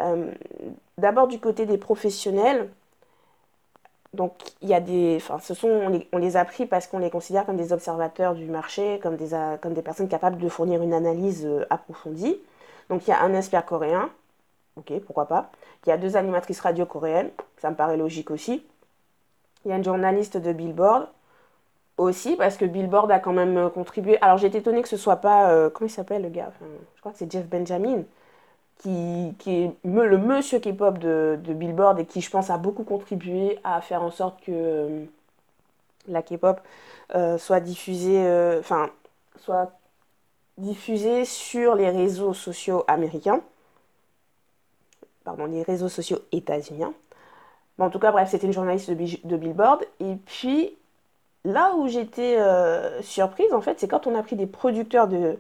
Euh, 0.00 0.32
d'abord 0.96 1.28
du 1.28 1.38
côté 1.38 1.66
des 1.66 1.76
professionnels, 1.76 2.70
donc, 4.14 4.32
il 4.62 4.68
y 4.68 4.74
a 4.74 4.80
des. 4.80 5.16
Enfin, 5.16 5.40
ce 5.40 5.54
sont, 5.54 6.00
on 6.12 6.18
les, 6.18 6.36
a 6.36 6.44
pris 6.44 6.66
parce 6.66 6.86
qu'on 6.86 6.98
les 6.98 7.10
considère 7.10 7.44
comme 7.44 7.56
des 7.56 7.72
observateurs 7.72 8.34
du 8.34 8.46
marché, 8.46 9.00
comme 9.02 9.16
des, 9.16 9.30
comme 9.60 9.74
des 9.74 9.82
personnes 9.82 10.08
capables 10.08 10.38
de 10.38 10.48
fournir 10.48 10.82
une 10.82 10.94
analyse 10.94 11.44
euh, 11.44 11.66
approfondie. 11.68 12.38
Donc, 12.90 13.06
il 13.06 13.10
y 13.10 13.12
a 13.12 13.20
un 13.20 13.34
expert 13.34 13.66
coréen, 13.66 14.10
ok, 14.76 14.92
pourquoi 15.00 15.26
pas. 15.26 15.50
Il 15.84 15.88
y 15.90 15.92
a 15.92 15.98
deux 15.98 16.16
animatrices 16.16 16.60
radio 16.60 16.86
coréennes, 16.86 17.30
ça 17.58 17.70
me 17.70 17.76
paraît 17.76 17.96
logique 17.96 18.30
aussi. 18.30 18.64
Il 19.64 19.70
y 19.70 19.72
a 19.72 19.76
une 19.76 19.84
journaliste 19.84 20.36
de 20.36 20.52
Billboard, 20.52 21.08
aussi, 21.96 22.36
parce 22.36 22.56
que 22.56 22.64
Billboard 22.64 23.10
a 23.10 23.18
quand 23.18 23.32
même 23.32 23.56
euh, 23.56 23.68
contribué. 23.68 24.18
Alors, 24.20 24.42
été 24.44 24.58
étonnée 24.58 24.82
que 24.82 24.88
ce 24.88 24.96
soit 24.96 25.16
pas. 25.16 25.50
Euh, 25.50 25.70
comment 25.70 25.88
il 25.88 25.92
s'appelle 25.92 26.22
le 26.22 26.28
gars? 26.28 26.52
Je 26.96 27.00
crois 27.00 27.12
que 27.12 27.18
c'est 27.18 27.30
Jeff 27.30 27.46
Benjamin 27.46 28.02
qui, 28.78 29.34
est 29.46 29.72
le 29.84 30.18
monsieur 30.18 30.58
K-pop 30.58 30.98
de, 30.98 31.38
Billboard 31.46 32.00
et 32.00 32.06
qui, 32.06 32.20
je 32.20 32.30
pense, 32.30 32.50
a 32.50 32.58
beaucoup 32.58 32.84
contribué 32.84 33.58
à 33.64 33.80
faire 33.80 34.02
en 34.02 34.10
sorte 34.10 34.40
que 34.42 34.52
euh, 34.52 35.04
la 36.08 36.22
K-pop 36.22 36.60
soit 37.38 37.60
diffusée, 37.60 38.58
enfin, 38.58 38.90
soit 39.36 39.70
diffusée 40.58 41.24
sur 41.24 41.76
les 41.76 41.88
réseaux 41.88 42.34
sociaux 42.34 42.84
américains, 42.88 43.40
pardon, 45.24 45.46
les 45.46 45.62
réseaux 45.62 45.88
sociaux 45.88 46.18
états-uniens. 46.32 46.92
en 47.78 47.90
tout 47.90 47.98
cas, 47.98 48.10
bref, 48.12 48.30
c'était 48.30 48.46
une 48.46 48.52
journaliste 48.52 48.90
de, 48.90 49.28
de, 49.28 49.36
Billboard. 49.36 49.84
Et 50.00 50.16
puis, 50.26 50.76
là 51.44 51.74
où 51.76 51.88
j'étais 51.88 52.38
surprise, 53.02 53.52
en 53.52 53.60
fait, 53.60 53.80
c'est 53.80 53.88
quand 53.88 54.06
on 54.06 54.14
a 54.14 54.22
pris 54.22 54.36
des 54.36 54.46
producteurs 54.46 55.08
de, 55.08 55.38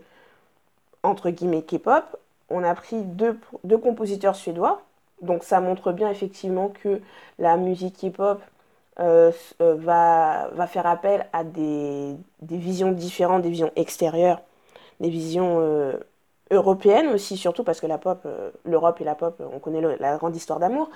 entre 1.04 1.30
guillemets, 1.30 1.62
K-pop, 1.62 2.04
on 2.50 2.64
a 2.64 2.74
pris 2.74 3.02
deux, 3.02 3.38
compositeurs 3.78 4.36
suédois. 4.36 4.82
Donc 5.22 5.44
ça 5.44 5.60
montre 5.60 5.92
bien 5.92 6.10
effectivement 6.10 6.68
que 6.68 7.00
la 7.38 7.56
musique 7.56 8.02
hip-hop 8.02 8.42
euh, 9.00 9.32
euh, 9.60 9.74
va, 9.76 10.66
faire 10.66 10.86
appel 10.86 11.26
à 11.32 11.44
des, 11.44 12.16
visions 12.42 12.92
différentes, 12.92 13.42
des 13.42 13.50
visions 13.50 13.72
extérieures, 13.76 14.40
des 15.00 15.10
visions 15.10 15.58
euh, 15.60 15.92
européennes 16.50 17.08
aussi, 17.08 17.36
surtout 17.36 17.64
parce 17.64 17.80
que 17.80 17.86
l'Europe 17.86 19.00
et 19.00 19.04
la 19.04 19.14
pop, 19.14 19.40
on 19.52 19.58
connaît 19.58 19.96
la 19.98 20.16
grande 20.16 20.36
histoire 20.36 20.58
d'amour. 20.58 20.90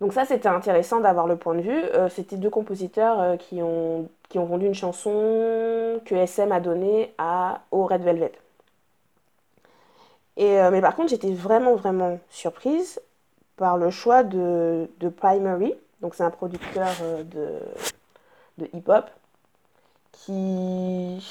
Donc 0.00 0.12
ça, 0.12 0.24
c'était 0.26 0.48
intéressant 0.48 1.00
d'avoir 1.00 1.26
le 1.26 1.36
point 1.36 1.54
de 1.54 1.62
vue. 1.62 1.82
c'était 2.10 2.36
deux 2.36 2.50
compositeurs 2.50 3.38
qui, 3.38 3.62
ont, 3.62 4.08
qui 4.28 4.38
ont 4.38 4.44
vendu 4.44 4.66
une 4.66 4.74
chanson 4.74 6.00
que 6.04 6.14
SM 6.14 6.52
a 6.52 6.60
donnée 6.60 7.14
à, 7.18 7.62
au 7.70 7.86
Red 7.86 8.02
Velvet. 8.02 8.32
Euh, 10.38 10.70
mais 10.70 10.80
par 10.80 10.94
contre, 10.94 11.10
j'étais 11.10 11.32
vraiment, 11.32 11.74
vraiment 11.76 12.18
surprise 12.30 13.00
par 13.56 13.78
le 13.78 13.90
choix 13.90 14.22
de, 14.22 14.88
Primary. 15.16 15.74
Donc, 16.02 16.14
c'est 16.14 16.24
un 16.24 16.30
producteur 16.30 16.88
euh, 17.02 17.22
de, 18.58 18.66
hip-hop 18.74 19.06
qui, 20.12 21.26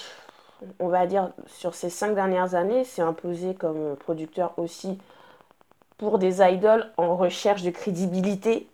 on 0.79 0.87
va 0.87 1.05
dire, 1.05 1.31
sur 1.47 1.75
ces 1.75 1.89
cinq 1.89 2.15
dernières 2.15 2.55
années, 2.55 2.83
s'est 2.83 3.01
imposé 3.01 3.53
comme 3.53 3.95
producteur 3.97 4.53
aussi 4.57 4.97
pour 5.97 6.19
des 6.19 6.41
idoles 6.41 6.91
en 6.97 7.15
recherche 7.15 7.63
de 7.63 7.71
crédibilité, 7.71 8.67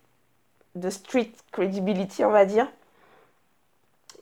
de 0.76 0.90
street 0.90 1.32
credibility, 1.52 2.26
on 2.26 2.32
va 2.32 2.46
dire. 2.46 2.68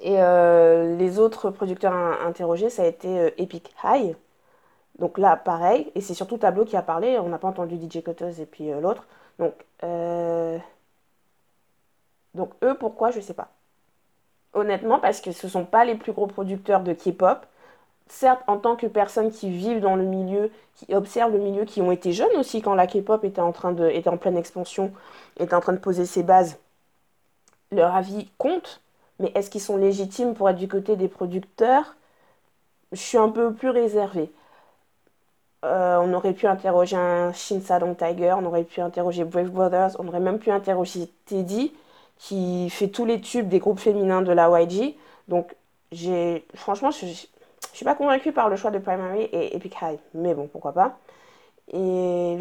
Et 0.02 0.16
euh, 0.22 0.96
les 0.98 1.20
autres 1.20 1.50
producteurs 1.52 1.94
interrogés, 1.94 2.70
ça 2.70 2.84
a 2.84 2.86
été 2.86 3.34
Epic 3.38 3.74
High, 3.84 4.16
donc 5.00 5.18
là, 5.18 5.38
pareil, 5.38 5.92
et 5.96 6.02
c'est 6.02 6.14
surtout 6.14 6.38
Tableau 6.38 6.66
qui 6.66 6.76
a 6.76 6.82
parlé, 6.82 7.18
on 7.20 7.30
n'a 7.30 7.38
pas 7.40 7.48
entendu 7.48 7.76
DJ 7.78 8.04
Cutters 8.04 8.40
et 8.40 8.46
puis 8.46 8.72
euh, 8.72 8.82
l'autre. 8.82 9.08
Donc, 9.40 9.54
euh, 9.84 10.58
donc 12.34 12.52
eux, 12.64 12.76
pourquoi, 12.78 13.12
je 13.12 13.18
ne 13.18 13.22
sais 13.22 13.34
pas. 13.34 13.50
Honnêtement, 14.54 15.00
parce 15.00 15.22
que 15.22 15.32
ce 15.32 15.48
ne 15.48 15.52
sont 15.52 15.66
pas 15.66 15.86
les 15.86 15.96
plus 15.96 16.12
gros 16.12 16.28
producteurs 16.28 16.82
de 16.82 16.94
K-pop. 16.94 17.46
Certes, 18.10 18.42
en 18.48 18.58
tant 18.58 18.76
que 18.76 18.88
personnes 18.88 19.32
qui 19.32 19.50
vivent 19.50 19.82
dans 19.82 19.96
le 19.96 20.04
milieu, 20.04 20.52
qui 20.76 20.94
observent 20.96 21.32
le 21.32 21.40
milieu, 21.40 21.64
qui 21.66 21.82
ont 21.82 21.92
été 21.92 22.12
jeunes 22.12 22.36
aussi 22.38 22.62
quand 22.62 22.74
la 22.74 22.88
K-pop 22.88 23.24
était 23.24 23.40
en 23.40 24.18
pleine 24.18 24.38
expansion, 24.38 24.92
était 25.40 25.54
en 25.54 25.62
train 25.62 25.74
de 25.74 25.78
poser 25.78 26.06
ses 26.06 26.24
bases, 26.24 26.58
leur 27.72 27.96
avis 27.96 28.30
compte. 28.38 28.82
Mais 29.20 29.32
est-ce 29.36 29.50
qu'ils 29.50 29.62
sont 29.62 29.78
légitimes 29.78 30.34
pour 30.34 30.50
être 30.50 30.58
du 30.58 30.68
côté 30.68 30.96
des 30.96 31.08
producteurs? 31.08 31.96
Je 32.92 32.98
suis 32.98 33.18
un 33.18 33.30
peu 33.30 33.54
plus 33.54 33.70
réservée. 33.70 34.32
Euh, 35.66 35.98
on 36.02 36.14
aurait 36.14 36.34
pu 36.34 36.48
interroger 36.48 36.96
un 36.96 37.34
Shin 37.34 37.60
Sadong 37.62 37.96
Tiger, 37.98 38.34
on 38.38 38.46
aurait 38.46 38.64
pu 38.64 38.80
interroger 38.82 39.26
Brave 39.26 39.50
Brothers, 39.50 39.92
on 40.00 40.08
aurait 40.08 40.22
même 40.22 40.40
pu 40.40 40.52
interroger 40.52 41.10
Teddy, 41.26 41.74
qui 42.18 42.70
fait 42.70 42.88
tous 42.88 43.06
les 43.06 43.20
tubes 43.22 43.50
des 43.50 43.60
groupes 43.60 43.80
féminins 43.80 44.22
de 44.22 44.32
la 44.32 44.50
YG. 44.62 44.96
Donc, 45.28 45.54
j'ai, 45.92 46.46
franchement, 46.56 46.92
je, 46.92 47.06
ne 47.74 47.76
suis 47.78 47.86
pas 47.86 47.96
convaincue 47.96 48.32
par 48.32 48.50
le 48.50 48.56
choix 48.56 48.72
de 48.72 48.80
Primary 48.80 49.24
et 49.24 49.56
Epic 49.56 49.76
High, 49.82 50.00
mais 50.14 50.34
bon, 50.34 50.48
pourquoi 50.48 50.74
pas. 50.74 50.98
Et 51.72 52.38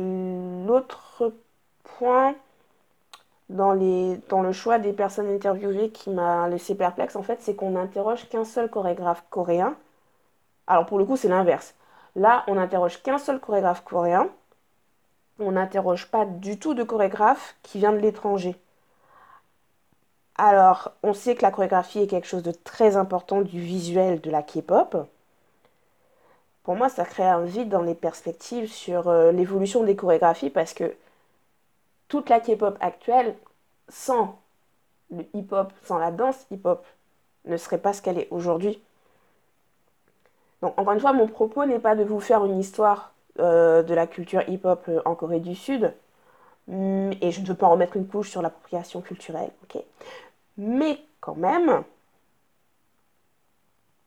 l'autre 0.66 1.32
point 1.84 2.34
dans, 3.48 3.74
dans 4.28 4.42
le 4.42 4.52
choix 4.52 4.78
des 4.78 4.92
personnes 4.92 5.28
interviewées 5.28 5.90
qui 5.90 6.10
m'a 6.10 6.48
laissé 6.48 6.74
perplexe, 6.74 7.16
en 7.16 7.22
fait, 7.22 7.38
c'est 7.40 7.54
qu'on 7.54 7.70
n'interroge 7.70 8.28
qu'un 8.28 8.44
seul 8.44 8.70
chorégraphe 8.70 9.24
coréen. 9.30 9.76
Alors, 10.66 10.86
pour 10.86 10.98
le 10.98 11.04
coup, 11.04 11.16
c'est 11.16 11.28
l'inverse 11.28 11.74
Là, 12.16 12.44
on 12.48 12.56
n'interroge 12.56 13.02
qu'un 13.02 13.18
seul 13.18 13.40
chorégraphe 13.40 13.84
coréen. 13.84 14.28
On 15.38 15.52
n'interroge 15.52 16.10
pas 16.10 16.24
du 16.26 16.58
tout 16.58 16.74
de 16.74 16.82
chorégraphe 16.82 17.56
qui 17.62 17.78
vient 17.78 17.92
de 17.92 17.98
l'étranger. 17.98 18.56
Alors, 20.36 20.92
on 21.02 21.12
sait 21.14 21.34
que 21.34 21.42
la 21.42 21.50
chorégraphie 21.50 21.98
est 22.00 22.06
quelque 22.06 22.26
chose 22.26 22.42
de 22.42 22.52
très 22.52 22.96
important 22.96 23.40
du 23.42 23.60
visuel 23.60 24.20
de 24.20 24.30
la 24.30 24.42
K-pop. 24.42 25.08
Pour 26.68 26.76
moi, 26.76 26.90
ça 26.90 27.06
crée 27.06 27.26
un 27.26 27.46
vide 27.46 27.70
dans 27.70 27.80
les 27.80 27.94
perspectives 27.94 28.70
sur 28.70 29.08
euh, 29.08 29.32
l'évolution 29.32 29.84
des 29.84 29.96
chorégraphies 29.96 30.50
parce 30.50 30.74
que 30.74 30.94
toute 32.08 32.28
la 32.28 32.40
K-pop 32.40 32.76
actuelle, 32.82 33.34
sans 33.88 34.38
le 35.10 35.24
hip-hop, 35.32 35.72
sans 35.84 35.96
la 35.96 36.10
danse 36.10 36.44
hip-hop, 36.50 36.84
ne 37.46 37.56
serait 37.56 37.78
pas 37.78 37.94
ce 37.94 38.02
qu'elle 38.02 38.18
est 38.18 38.28
aujourd'hui. 38.30 38.82
Donc, 40.60 40.78
encore 40.78 40.92
une 40.92 41.00
fois, 41.00 41.14
mon 41.14 41.26
propos 41.26 41.64
n'est 41.64 41.78
pas 41.78 41.96
de 41.96 42.04
vous 42.04 42.20
faire 42.20 42.44
une 42.44 42.60
histoire 42.60 43.14
euh, 43.38 43.82
de 43.82 43.94
la 43.94 44.06
culture 44.06 44.46
hip-hop 44.46 44.84
euh, 44.90 45.00
en 45.06 45.14
Corée 45.14 45.40
du 45.40 45.54
Sud, 45.54 45.94
mm, 46.66 47.12
et 47.22 47.30
je 47.30 47.40
ne 47.40 47.46
veux 47.46 47.54
pas 47.54 47.68
en 47.68 47.70
remettre 47.70 47.96
une 47.96 48.06
couche 48.06 48.28
sur 48.28 48.42
l'appropriation 48.42 49.00
culturelle, 49.00 49.52
ok 49.62 49.82
Mais 50.58 51.00
quand 51.22 51.36
même, 51.36 51.82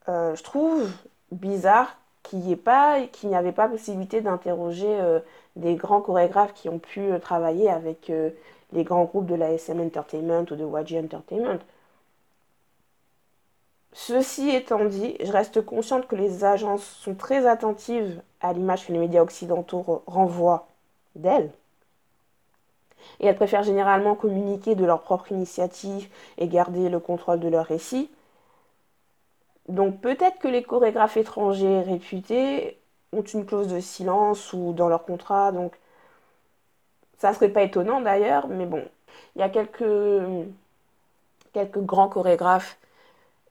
je 0.07 0.43
trouve 0.43 0.87
bizarre 1.31 1.97
qu'il 2.23 2.39
n'y 2.39 3.35
avait 3.35 3.51
pas 3.51 3.67
possibilité 3.67 4.21
d'interroger 4.21 4.97
des 5.55 5.75
grands 5.75 6.01
chorégraphes 6.01 6.53
qui 6.53 6.69
ont 6.69 6.79
pu 6.79 7.09
travailler 7.21 7.69
avec 7.69 8.11
les 8.73 8.83
grands 8.83 9.05
groupes 9.05 9.25
de 9.25 9.35
la 9.35 9.51
SM 9.51 9.79
Entertainment 9.81 10.45
ou 10.51 10.55
de 10.55 10.65
YG 10.65 11.03
Entertainment. 11.03 11.59
Ceci 13.93 14.49
étant 14.51 14.85
dit, 14.85 15.17
je 15.21 15.31
reste 15.31 15.61
consciente 15.65 16.07
que 16.07 16.15
les 16.15 16.45
agences 16.45 16.85
sont 16.85 17.13
très 17.13 17.45
attentives 17.45 18.21
à 18.39 18.53
l'image 18.53 18.87
que 18.87 18.93
les 18.93 18.99
médias 18.99 19.21
occidentaux 19.21 20.03
renvoient 20.07 20.69
d'elles. 21.15 21.51
Et 23.19 23.27
elles 23.27 23.35
préfèrent 23.35 23.63
généralement 23.63 24.15
communiquer 24.15 24.75
de 24.75 24.85
leur 24.85 25.01
propre 25.01 25.31
initiative 25.33 26.07
et 26.37 26.47
garder 26.47 26.87
le 26.87 26.99
contrôle 26.99 27.41
de 27.41 27.49
leur 27.49 27.65
récit. 27.65 28.09
Donc 29.69 30.01
peut-être 30.01 30.39
que 30.39 30.47
les 30.47 30.63
chorégraphes 30.63 31.17
étrangers 31.17 31.81
réputés 31.81 32.77
ont 33.13 33.21
une 33.21 33.45
clause 33.45 33.67
de 33.67 33.79
silence 33.79 34.53
ou 34.53 34.73
dans 34.73 34.89
leur 34.89 35.05
contrat, 35.05 35.51
donc 35.51 35.73
ça 37.17 37.33
serait 37.33 37.49
pas 37.49 37.61
étonnant 37.61 38.01
d'ailleurs, 38.01 38.47
mais 38.47 38.65
bon, 38.65 38.83
il 39.35 39.39
y 39.39 39.43
a 39.43 39.49
quelques, 39.49 39.83
quelques 41.53 41.79
grands 41.79 42.09
chorégraphes 42.09 42.77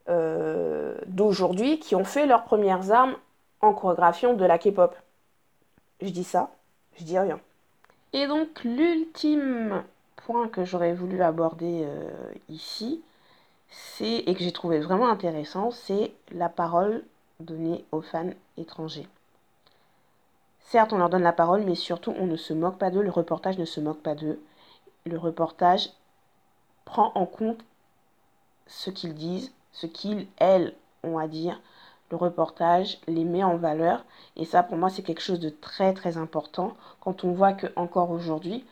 euh, 0.09 0.95
d'aujourd'hui 1.07 1.79
qui 1.79 1.95
ont 1.95 2.05
fait 2.05 2.27
leurs 2.27 2.45
premières 2.45 2.91
armes 2.91 3.17
en 3.61 3.73
chorégraphie 3.73 4.27
de 4.35 4.45
la 4.45 4.59
K-pop. 4.59 4.95
Je 6.01 6.09
dis 6.09 6.25
ça, 6.25 6.51
je 6.99 7.05
dis 7.05 7.19
rien. 7.19 7.39
Et 8.13 8.27
donc 8.27 8.65
l'ultime 8.65 9.85
point 10.17 10.49
que 10.49 10.65
j'aurais 10.65 10.95
voulu 10.95 11.23
aborder 11.23 11.85
euh, 11.85 12.11
ici, 12.49 13.03
c'est 13.71 14.19
et 14.19 14.35
que 14.35 14.43
j'ai 14.43 14.53
trouvé 14.53 14.81
vraiment 14.81 15.09
intéressant, 15.09 15.71
c'est 15.71 16.13
la 16.33 16.49
parole 16.49 17.05
donnée 17.39 17.85
aux 17.93 18.03
fans 18.03 18.31
étrangers. 18.57 19.09
Certes, 20.61 20.93
on 20.93 20.99
leur 20.99 21.09
donne 21.09 21.23
la 21.23 21.33
parole, 21.33 21.63
mais 21.63 21.75
surtout, 21.75 22.15
on 22.19 22.27
ne 22.27 22.37
se 22.37 22.53
moque 22.53 22.79
pas 22.79 22.91
d'eux, 22.91 23.03
le 23.03 23.11
reportage 23.11 23.59
ne 23.59 23.65
se 23.65 23.81
moque 23.81 24.03
pas 24.03 24.15
d'eux. 24.15 24.41
Le 25.05 25.19
reportage 25.19 25.91
prend 26.85 27.13
en 27.15 27.27
compte 27.27 27.61
ce 28.67 28.91
qu'ils 28.91 29.15
disent, 29.15 29.53
ce 29.73 29.87
qu'ils, 29.87 30.29
elles, 30.37 30.75
ont 31.03 31.19
à 31.19 31.27
dire. 31.27 31.61
Le 32.11 32.17
reportage 32.17 32.99
les 33.07 33.25
met 33.25 33.45
en 33.45 33.57
valeur. 33.57 34.05
Et 34.37 34.45
ça, 34.45 34.63
pour 34.63 34.77
moi, 34.77 34.91
c'est 34.91 35.03
quelque 35.03 35.23
chose 35.23 35.41
de 35.41 35.49
très, 35.49 35.95
très 35.95 36.17
important. 36.17 36.77
Quand 37.01 37.25
on 37.25 37.33
voit 37.33 37.53
que 37.53 37.69
encore 37.77 38.11
aujourd'hui, 38.11 38.65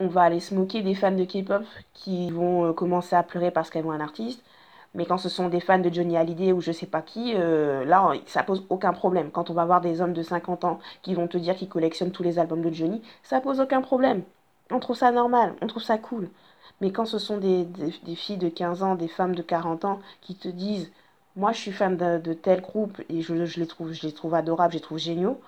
on 0.00 0.08
va 0.08 0.22
aller 0.22 0.40
se 0.40 0.54
moquer 0.54 0.82
des 0.82 0.94
fans 0.94 1.12
de 1.12 1.24
K-pop 1.24 1.62
qui 1.94 2.30
vont 2.30 2.66
euh, 2.66 2.72
commencer 2.72 3.14
à 3.14 3.22
pleurer 3.22 3.50
parce 3.50 3.70
qu'elles 3.70 3.84
voient 3.84 3.94
un 3.94 4.00
artiste. 4.00 4.42
Mais 4.94 5.06
quand 5.06 5.18
ce 5.18 5.28
sont 5.28 5.48
des 5.48 5.60
fans 5.60 5.78
de 5.78 5.92
Johnny 5.92 6.16
Hallyday 6.16 6.52
ou 6.52 6.60
je 6.60 6.72
sais 6.72 6.86
pas 6.86 7.02
qui, 7.02 7.34
euh, 7.36 7.84
là, 7.84 8.12
ça 8.26 8.42
pose 8.42 8.64
aucun 8.70 8.92
problème. 8.92 9.30
Quand 9.30 9.50
on 9.50 9.54
va 9.54 9.64
voir 9.64 9.80
des 9.80 10.00
hommes 10.00 10.14
de 10.14 10.22
50 10.22 10.64
ans 10.64 10.80
qui 11.02 11.14
vont 11.14 11.28
te 11.28 11.38
dire 11.38 11.54
qu'ils 11.54 11.68
collectionnent 11.68 12.10
tous 12.10 12.24
les 12.24 12.40
albums 12.40 12.62
de 12.62 12.72
Johnny, 12.72 13.00
ça 13.22 13.40
pose 13.40 13.60
aucun 13.60 13.82
problème. 13.82 14.22
On 14.70 14.80
trouve 14.80 14.96
ça 14.96 15.12
normal, 15.12 15.54
on 15.62 15.66
trouve 15.68 15.82
ça 15.82 15.98
cool. 15.98 16.28
Mais 16.80 16.90
quand 16.92 17.04
ce 17.04 17.18
sont 17.18 17.38
des, 17.38 17.66
filles 18.16 18.38
de 18.38 18.48
15 18.48 18.82
ans, 18.82 18.94
des 18.96 19.08
femmes 19.08 19.34
de 19.34 19.42
40 19.42 19.84
ans 19.84 20.00
qui 20.22 20.34
te 20.34 20.48
disent 20.48 20.90
Moi, 21.36 21.52
je 21.52 21.58
suis 21.58 21.72
fan 21.72 21.96
de, 21.96 22.32
tel 22.32 22.60
groupe 22.62 23.00
et 23.08 23.20
je, 23.22 23.34
les 23.34 23.66
trouve, 23.66 23.92
je 23.92 24.06
les 24.06 24.12
trouve 24.12 24.34
adorables, 24.34 24.72
je 24.72 24.78
les 24.78 24.82
trouve 24.82 24.98
géniaux, 24.98 25.40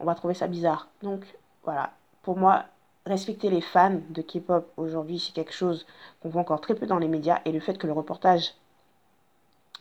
on 0.00 0.04
va 0.04 0.14
trouver 0.14 0.34
ça 0.34 0.48
bizarre. 0.48 0.88
Donc, 1.02 1.22
voilà. 1.64 1.92
Pour 2.22 2.36
moi, 2.36 2.64
respecter 3.06 3.50
les 3.50 3.60
fans 3.60 4.00
de 4.10 4.22
K-pop 4.22 4.70
aujourd'hui, 4.76 5.18
c'est 5.18 5.32
quelque 5.32 5.52
chose 5.52 5.86
qu'on 6.20 6.28
voit 6.28 6.42
encore 6.42 6.60
très 6.60 6.74
peu 6.74 6.86
dans 6.86 6.98
les 6.98 7.08
médias 7.08 7.40
et 7.44 7.52
le 7.52 7.60
fait 7.60 7.78
que 7.78 7.86
le 7.86 7.92
reportage 7.92 8.54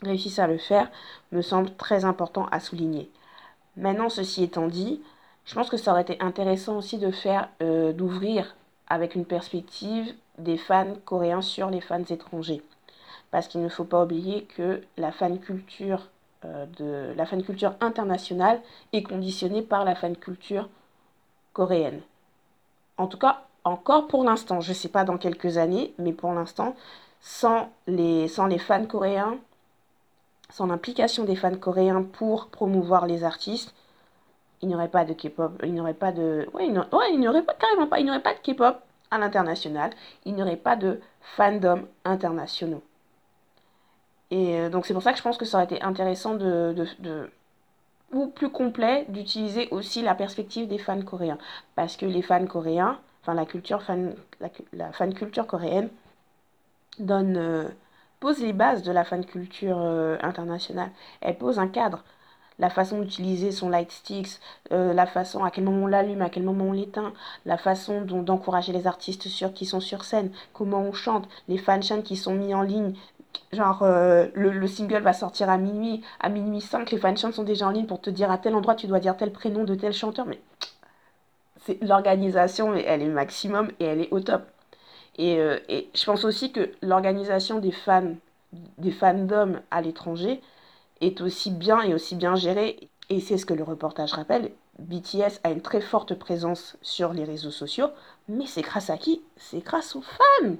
réussisse 0.01 0.39
à 0.39 0.47
le 0.47 0.57
faire 0.57 0.89
me 1.31 1.41
semble 1.41 1.75
très 1.75 2.05
important 2.05 2.47
à 2.51 2.59
souligner. 2.59 3.09
Maintenant, 3.77 4.09
ceci 4.09 4.43
étant 4.43 4.67
dit, 4.67 5.01
je 5.45 5.55
pense 5.55 5.69
que 5.69 5.77
ça 5.77 5.91
aurait 5.91 6.01
été 6.01 6.17
intéressant 6.19 6.77
aussi 6.77 6.97
de 6.97 7.11
faire, 7.11 7.49
euh, 7.61 7.93
d'ouvrir 7.93 8.55
avec 8.87 9.15
une 9.15 9.25
perspective 9.25 10.13
des 10.37 10.57
fans 10.57 10.95
coréens 11.05 11.41
sur 11.41 11.69
les 11.69 11.81
fans 11.81 12.03
étrangers. 12.03 12.61
Parce 13.31 13.47
qu'il 13.47 13.61
ne 13.61 13.69
faut 13.69 13.85
pas 13.85 14.03
oublier 14.03 14.43
que 14.43 14.81
la 14.97 15.11
fan 15.11 15.39
culture, 15.39 16.09
euh, 16.45 16.65
de, 16.77 17.13
la 17.15 17.25
fan 17.25 17.43
culture 17.43 17.75
internationale 17.79 18.61
est 18.91 19.03
conditionnée 19.03 19.61
par 19.61 19.85
la 19.85 19.95
fan 19.95 20.17
culture 20.17 20.67
coréenne. 21.53 22.01
En 23.01 23.07
tout 23.07 23.17
cas, 23.17 23.41
encore 23.63 24.07
pour 24.07 24.23
l'instant, 24.23 24.61
je 24.61 24.69
ne 24.69 24.75
sais 24.75 24.87
pas 24.87 25.03
dans 25.03 25.17
quelques 25.17 25.57
années, 25.57 25.95
mais 25.97 26.13
pour 26.13 26.31
l'instant, 26.33 26.75
sans 27.19 27.71
les, 27.87 28.27
fans 28.27 28.85
coréens, 28.85 29.39
sans 30.51 30.67
l'implication 30.67 31.23
des 31.23 31.35
fans 31.35 31.55
coréens 31.55 32.03
pour 32.03 32.49
promouvoir 32.49 33.07
les 33.07 33.23
artistes, 33.23 33.73
il 34.61 34.67
n'y 34.67 34.75
aurait 34.75 34.87
pas 34.87 35.03
de 35.03 35.13
K-pop, 35.13 35.51
il 35.63 35.73
n'y 35.73 35.81
aurait 35.81 35.95
pas 35.95 36.11
de... 36.11 36.47
Ouais, 36.53 36.67
il 36.67 37.19
n'y 37.19 37.27
aurait 37.27 37.41
pas, 37.41 37.55
carrément 37.55 37.87
pas, 37.87 37.99
il 37.99 38.03
n'y 38.03 38.11
aurait 38.11 38.21
pas 38.21 38.35
de 38.35 38.39
K-pop 38.39 38.79
à 39.09 39.17
l'international, 39.17 39.89
il 40.25 40.35
n'y 40.35 40.43
aurait 40.43 40.55
pas 40.55 40.75
de 40.75 41.01
fandom 41.21 41.87
internationaux. 42.05 42.83
Et 44.29 44.59
euh, 44.59 44.69
donc 44.69 44.85
c'est 44.85 44.93
pour 44.93 45.01
ça 45.01 45.11
que 45.11 45.17
je 45.17 45.23
pense 45.23 45.39
que 45.39 45.45
ça 45.45 45.57
aurait 45.57 45.65
été 45.65 45.81
intéressant 45.81 46.35
de 46.35 46.75
ou 48.13 48.27
plus 48.27 48.49
complet 48.49 49.05
d'utiliser 49.09 49.67
aussi 49.71 50.01
la 50.01 50.15
perspective 50.15 50.67
des 50.67 50.77
fans 50.77 51.01
coréens. 51.01 51.37
Parce 51.75 51.97
que 51.97 52.05
les 52.05 52.21
fans 52.21 52.45
coréens, 52.45 52.99
enfin 53.21 53.33
la 53.33 53.45
culture 53.45 53.81
fan, 53.83 54.15
la, 54.73 54.91
fan 54.91 55.13
culture 55.13 55.47
coréenne 55.47 55.89
donne, 56.99 57.37
euh, 57.37 57.67
pose 58.19 58.39
les 58.39 58.53
bases 58.53 58.83
de 58.83 58.91
la 58.91 59.03
fan 59.03 59.25
culture 59.25 59.77
euh, 59.79 60.17
internationale. 60.21 60.91
Elle 61.21 61.37
pose 61.37 61.59
un 61.59 61.67
cadre. 61.67 62.03
La 62.59 62.69
façon 62.69 62.99
d'utiliser 63.01 63.51
son 63.51 63.69
light 63.69 63.91
sticks, 63.91 64.39
euh, 64.71 64.93
la 64.93 65.07
façon 65.07 65.43
à 65.43 65.49
quel 65.49 65.63
moment 65.63 65.85
on 65.85 65.87
l'allume, 65.87 66.21
à 66.21 66.29
quel 66.29 66.43
moment 66.43 66.65
on 66.65 66.73
l'éteint, 66.73 67.11
la 67.45 67.57
façon 67.57 68.01
d'encourager 68.01 68.71
les 68.71 68.85
artistes 68.85 69.27
sur, 69.29 69.53
qui 69.53 69.65
sont 69.65 69.79
sur 69.79 70.03
scène, 70.03 70.31
comment 70.53 70.81
on 70.81 70.93
chante, 70.93 71.27
les 71.47 71.57
fan 71.57 71.81
qui 72.03 72.15
sont 72.15 72.35
mis 72.35 72.53
en 72.53 72.61
ligne, 72.61 72.93
Genre, 73.53 73.83
euh, 73.83 74.27
le, 74.33 74.67
single 74.67 75.01
va 75.01 75.13
sortir 75.13 75.49
à 75.49 75.57
minuit, 75.57 76.01
à 76.19 76.29
minuit 76.29 76.61
5, 76.61 76.89
les 76.91 76.97
fanchants 76.97 77.31
sont 77.33 77.43
déjà 77.43 77.67
en 77.67 77.71
ligne 77.71 77.85
pour 77.85 77.99
te 77.99 78.09
dire 78.09 78.31
à 78.31 78.37
tel 78.37 78.55
endroit 78.55 78.75
tu 78.75 78.87
dois 78.87 78.99
dire 78.99 79.17
tel 79.17 79.31
prénom 79.31 79.65
de 79.65 79.75
tel 79.75 79.93
chanteur. 79.93 80.25
Mais 80.25 80.39
c'est 81.65 81.81
l'organisation, 81.83 82.73
elle 82.73 83.01
est 83.01 83.07
maximum 83.07 83.69
et 83.79 83.85
elle 83.85 84.01
est 84.01 84.11
au 84.11 84.21
top. 84.21 84.43
Et, 85.17 85.39
euh, 85.39 85.59
et 85.67 85.89
je 85.93 86.05
pense 86.05 86.23
aussi 86.23 86.53
que 86.53 86.71
l'organisation 86.81 87.59
des 87.59 87.71
fans, 87.71 88.15
des 88.77 88.91
fandoms 88.91 89.59
à 89.69 89.81
l'étranger 89.81 90.41
est 91.01 91.19
aussi 91.21 91.51
bien 91.51 91.81
et 91.81 91.93
aussi 91.93 92.15
bien 92.15 92.35
gérée. 92.35 92.89
Et 93.09 93.19
c'est 93.19 93.37
ce 93.37 93.45
que 93.45 93.53
le 93.53 93.63
reportage 93.63 94.13
rappelle. 94.13 94.51
BTS 94.79 95.41
a 95.43 95.51
une 95.51 95.61
très 95.61 95.81
forte 95.81 96.15
présence 96.15 96.77
sur 96.81 97.11
les 97.11 97.25
réseaux 97.25 97.51
sociaux, 97.51 97.89
mais 98.29 98.45
c'est 98.45 98.61
grâce 98.61 98.89
à 98.89 98.97
qui? 98.97 99.21
C'est 99.35 99.59
grâce 99.59 99.95
aux 99.95 100.01
fans 100.01 100.55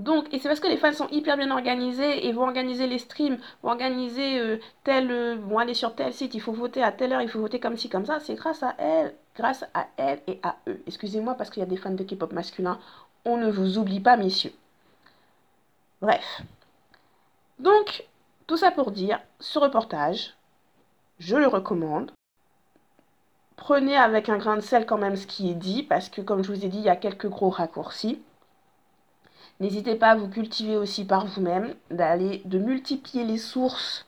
donc, 0.00 0.32
et 0.32 0.38
c'est 0.38 0.48
parce 0.48 0.60
que 0.60 0.66
les 0.66 0.78
fans 0.78 0.94
sont 0.94 1.08
hyper 1.08 1.36
bien 1.36 1.50
organisés 1.50 2.26
et 2.26 2.32
vont 2.32 2.44
organiser 2.44 2.86
les 2.86 2.98
streams, 2.98 3.36
vont 3.62 3.70
organiser 3.70 4.38
euh, 4.38 4.58
tel, 4.82 5.10
euh, 5.10 5.36
vont 5.36 5.58
aller 5.58 5.74
sur 5.74 5.94
tel 5.94 6.14
site, 6.14 6.34
il 6.34 6.40
faut 6.40 6.52
voter 6.52 6.82
à 6.82 6.90
telle 6.90 7.12
heure, 7.12 7.20
il 7.20 7.28
faut 7.28 7.38
voter 7.38 7.60
comme 7.60 7.76
ci, 7.76 7.90
comme 7.90 8.06
ça. 8.06 8.18
C'est 8.18 8.34
grâce 8.34 8.62
à 8.62 8.74
elles, 8.78 9.14
grâce 9.36 9.64
à 9.74 9.88
elles 9.98 10.22
et 10.26 10.40
à 10.42 10.56
eux. 10.68 10.82
Excusez-moi 10.86 11.34
parce 11.34 11.50
qu'il 11.50 11.60
y 11.60 11.62
a 11.62 11.68
des 11.68 11.76
fans 11.76 11.90
de 11.90 12.02
K-pop 12.02 12.32
masculin. 12.32 12.78
On 13.26 13.36
ne 13.36 13.50
vous 13.50 13.76
oublie 13.76 14.00
pas, 14.00 14.16
messieurs. 14.16 14.54
Bref. 16.00 16.40
Donc, 17.58 18.04
tout 18.46 18.56
ça 18.56 18.70
pour 18.70 18.92
dire, 18.92 19.20
ce 19.38 19.58
reportage, 19.58 20.34
je 21.18 21.36
le 21.36 21.46
recommande. 21.46 22.10
Prenez 23.56 23.98
avec 23.98 24.30
un 24.30 24.38
grain 24.38 24.56
de 24.56 24.62
sel 24.62 24.86
quand 24.86 24.96
même 24.96 25.16
ce 25.16 25.26
qui 25.26 25.50
est 25.50 25.54
dit, 25.54 25.82
parce 25.82 26.08
que 26.08 26.22
comme 26.22 26.42
je 26.42 26.50
vous 26.50 26.64
ai 26.64 26.68
dit, 26.68 26.78
il 26.78 26.84
y 26.84 26.88
a 26.88 26.96
quelques 26.96 27.28
gros 27.28 27.50
raccourcis. 27.50 28.22
N'hésitez 29.60 29.94
pas 29.94 30.10
à 30.10 30.14
vous 30.16 30.28
cultiver 30.28 30.76
aussi 30.78 31.04
par 31.04 31.26
vous-même, 31.26 31.74
d'aller, 31.90 32.40
de 32.46 32.58
multiplier 32.58 33.24
les 33.24 33.36
sources 33.36 34.06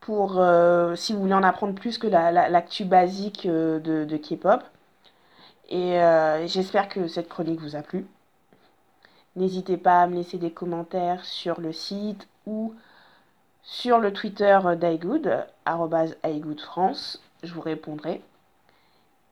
pour, 0.00 0.38
euh, 0.38 0.96
si 0.96 1.12
vous 1.12 1.20
voulez 1.20 1.34
en 1.34 1.42
apprendre 1.42 1.74
plus 1.74 1.98
que 1.98 2.06
l'actu 2.06 2.84
basique 2.84 3.46
euh, 3.46 3.78
de, 3.78 4.16
K-pop. 4.16 4.62
Et 5.68 6.00
euh, 6.00 6.46
j'espère 6.46 6.88
que 6.88 7.08
cette 7.08 7.28
chronique 7.28 7.60
vous 7.60 7.76
a 7.76 7.82
plu. 7.82 8.06
N'hésitez 9.36 9.76
pas 9.76 10.02
à 10.02 10.06
me 10.06 10.16
laisser 10.16 10.38
des 10.38 10.50
commentaires 10.50 11.24
sur 11.24 11.60
le 11.60 11.72
site 11.72 12.26
ou 12.46 12.74
sur 13.62 13.98
le 13.98 14.12
Twitter 14.12 14.58
d'iGood, 14.76 15.46
France. 16.60 17.22
Je 17.42 17.52
vous 17.52 17.60
répondrai. 17.60 18.22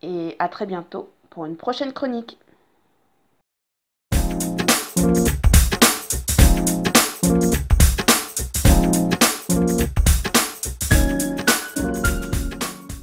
Et 0.02 0.36
à 0.38 0.48
très 0.48 0.66
bientôt 0.66 1.10
pour 1.30 1.46
une 1.46 1.56
prochaine 1.56 1.92
chronique. 1.92 2.38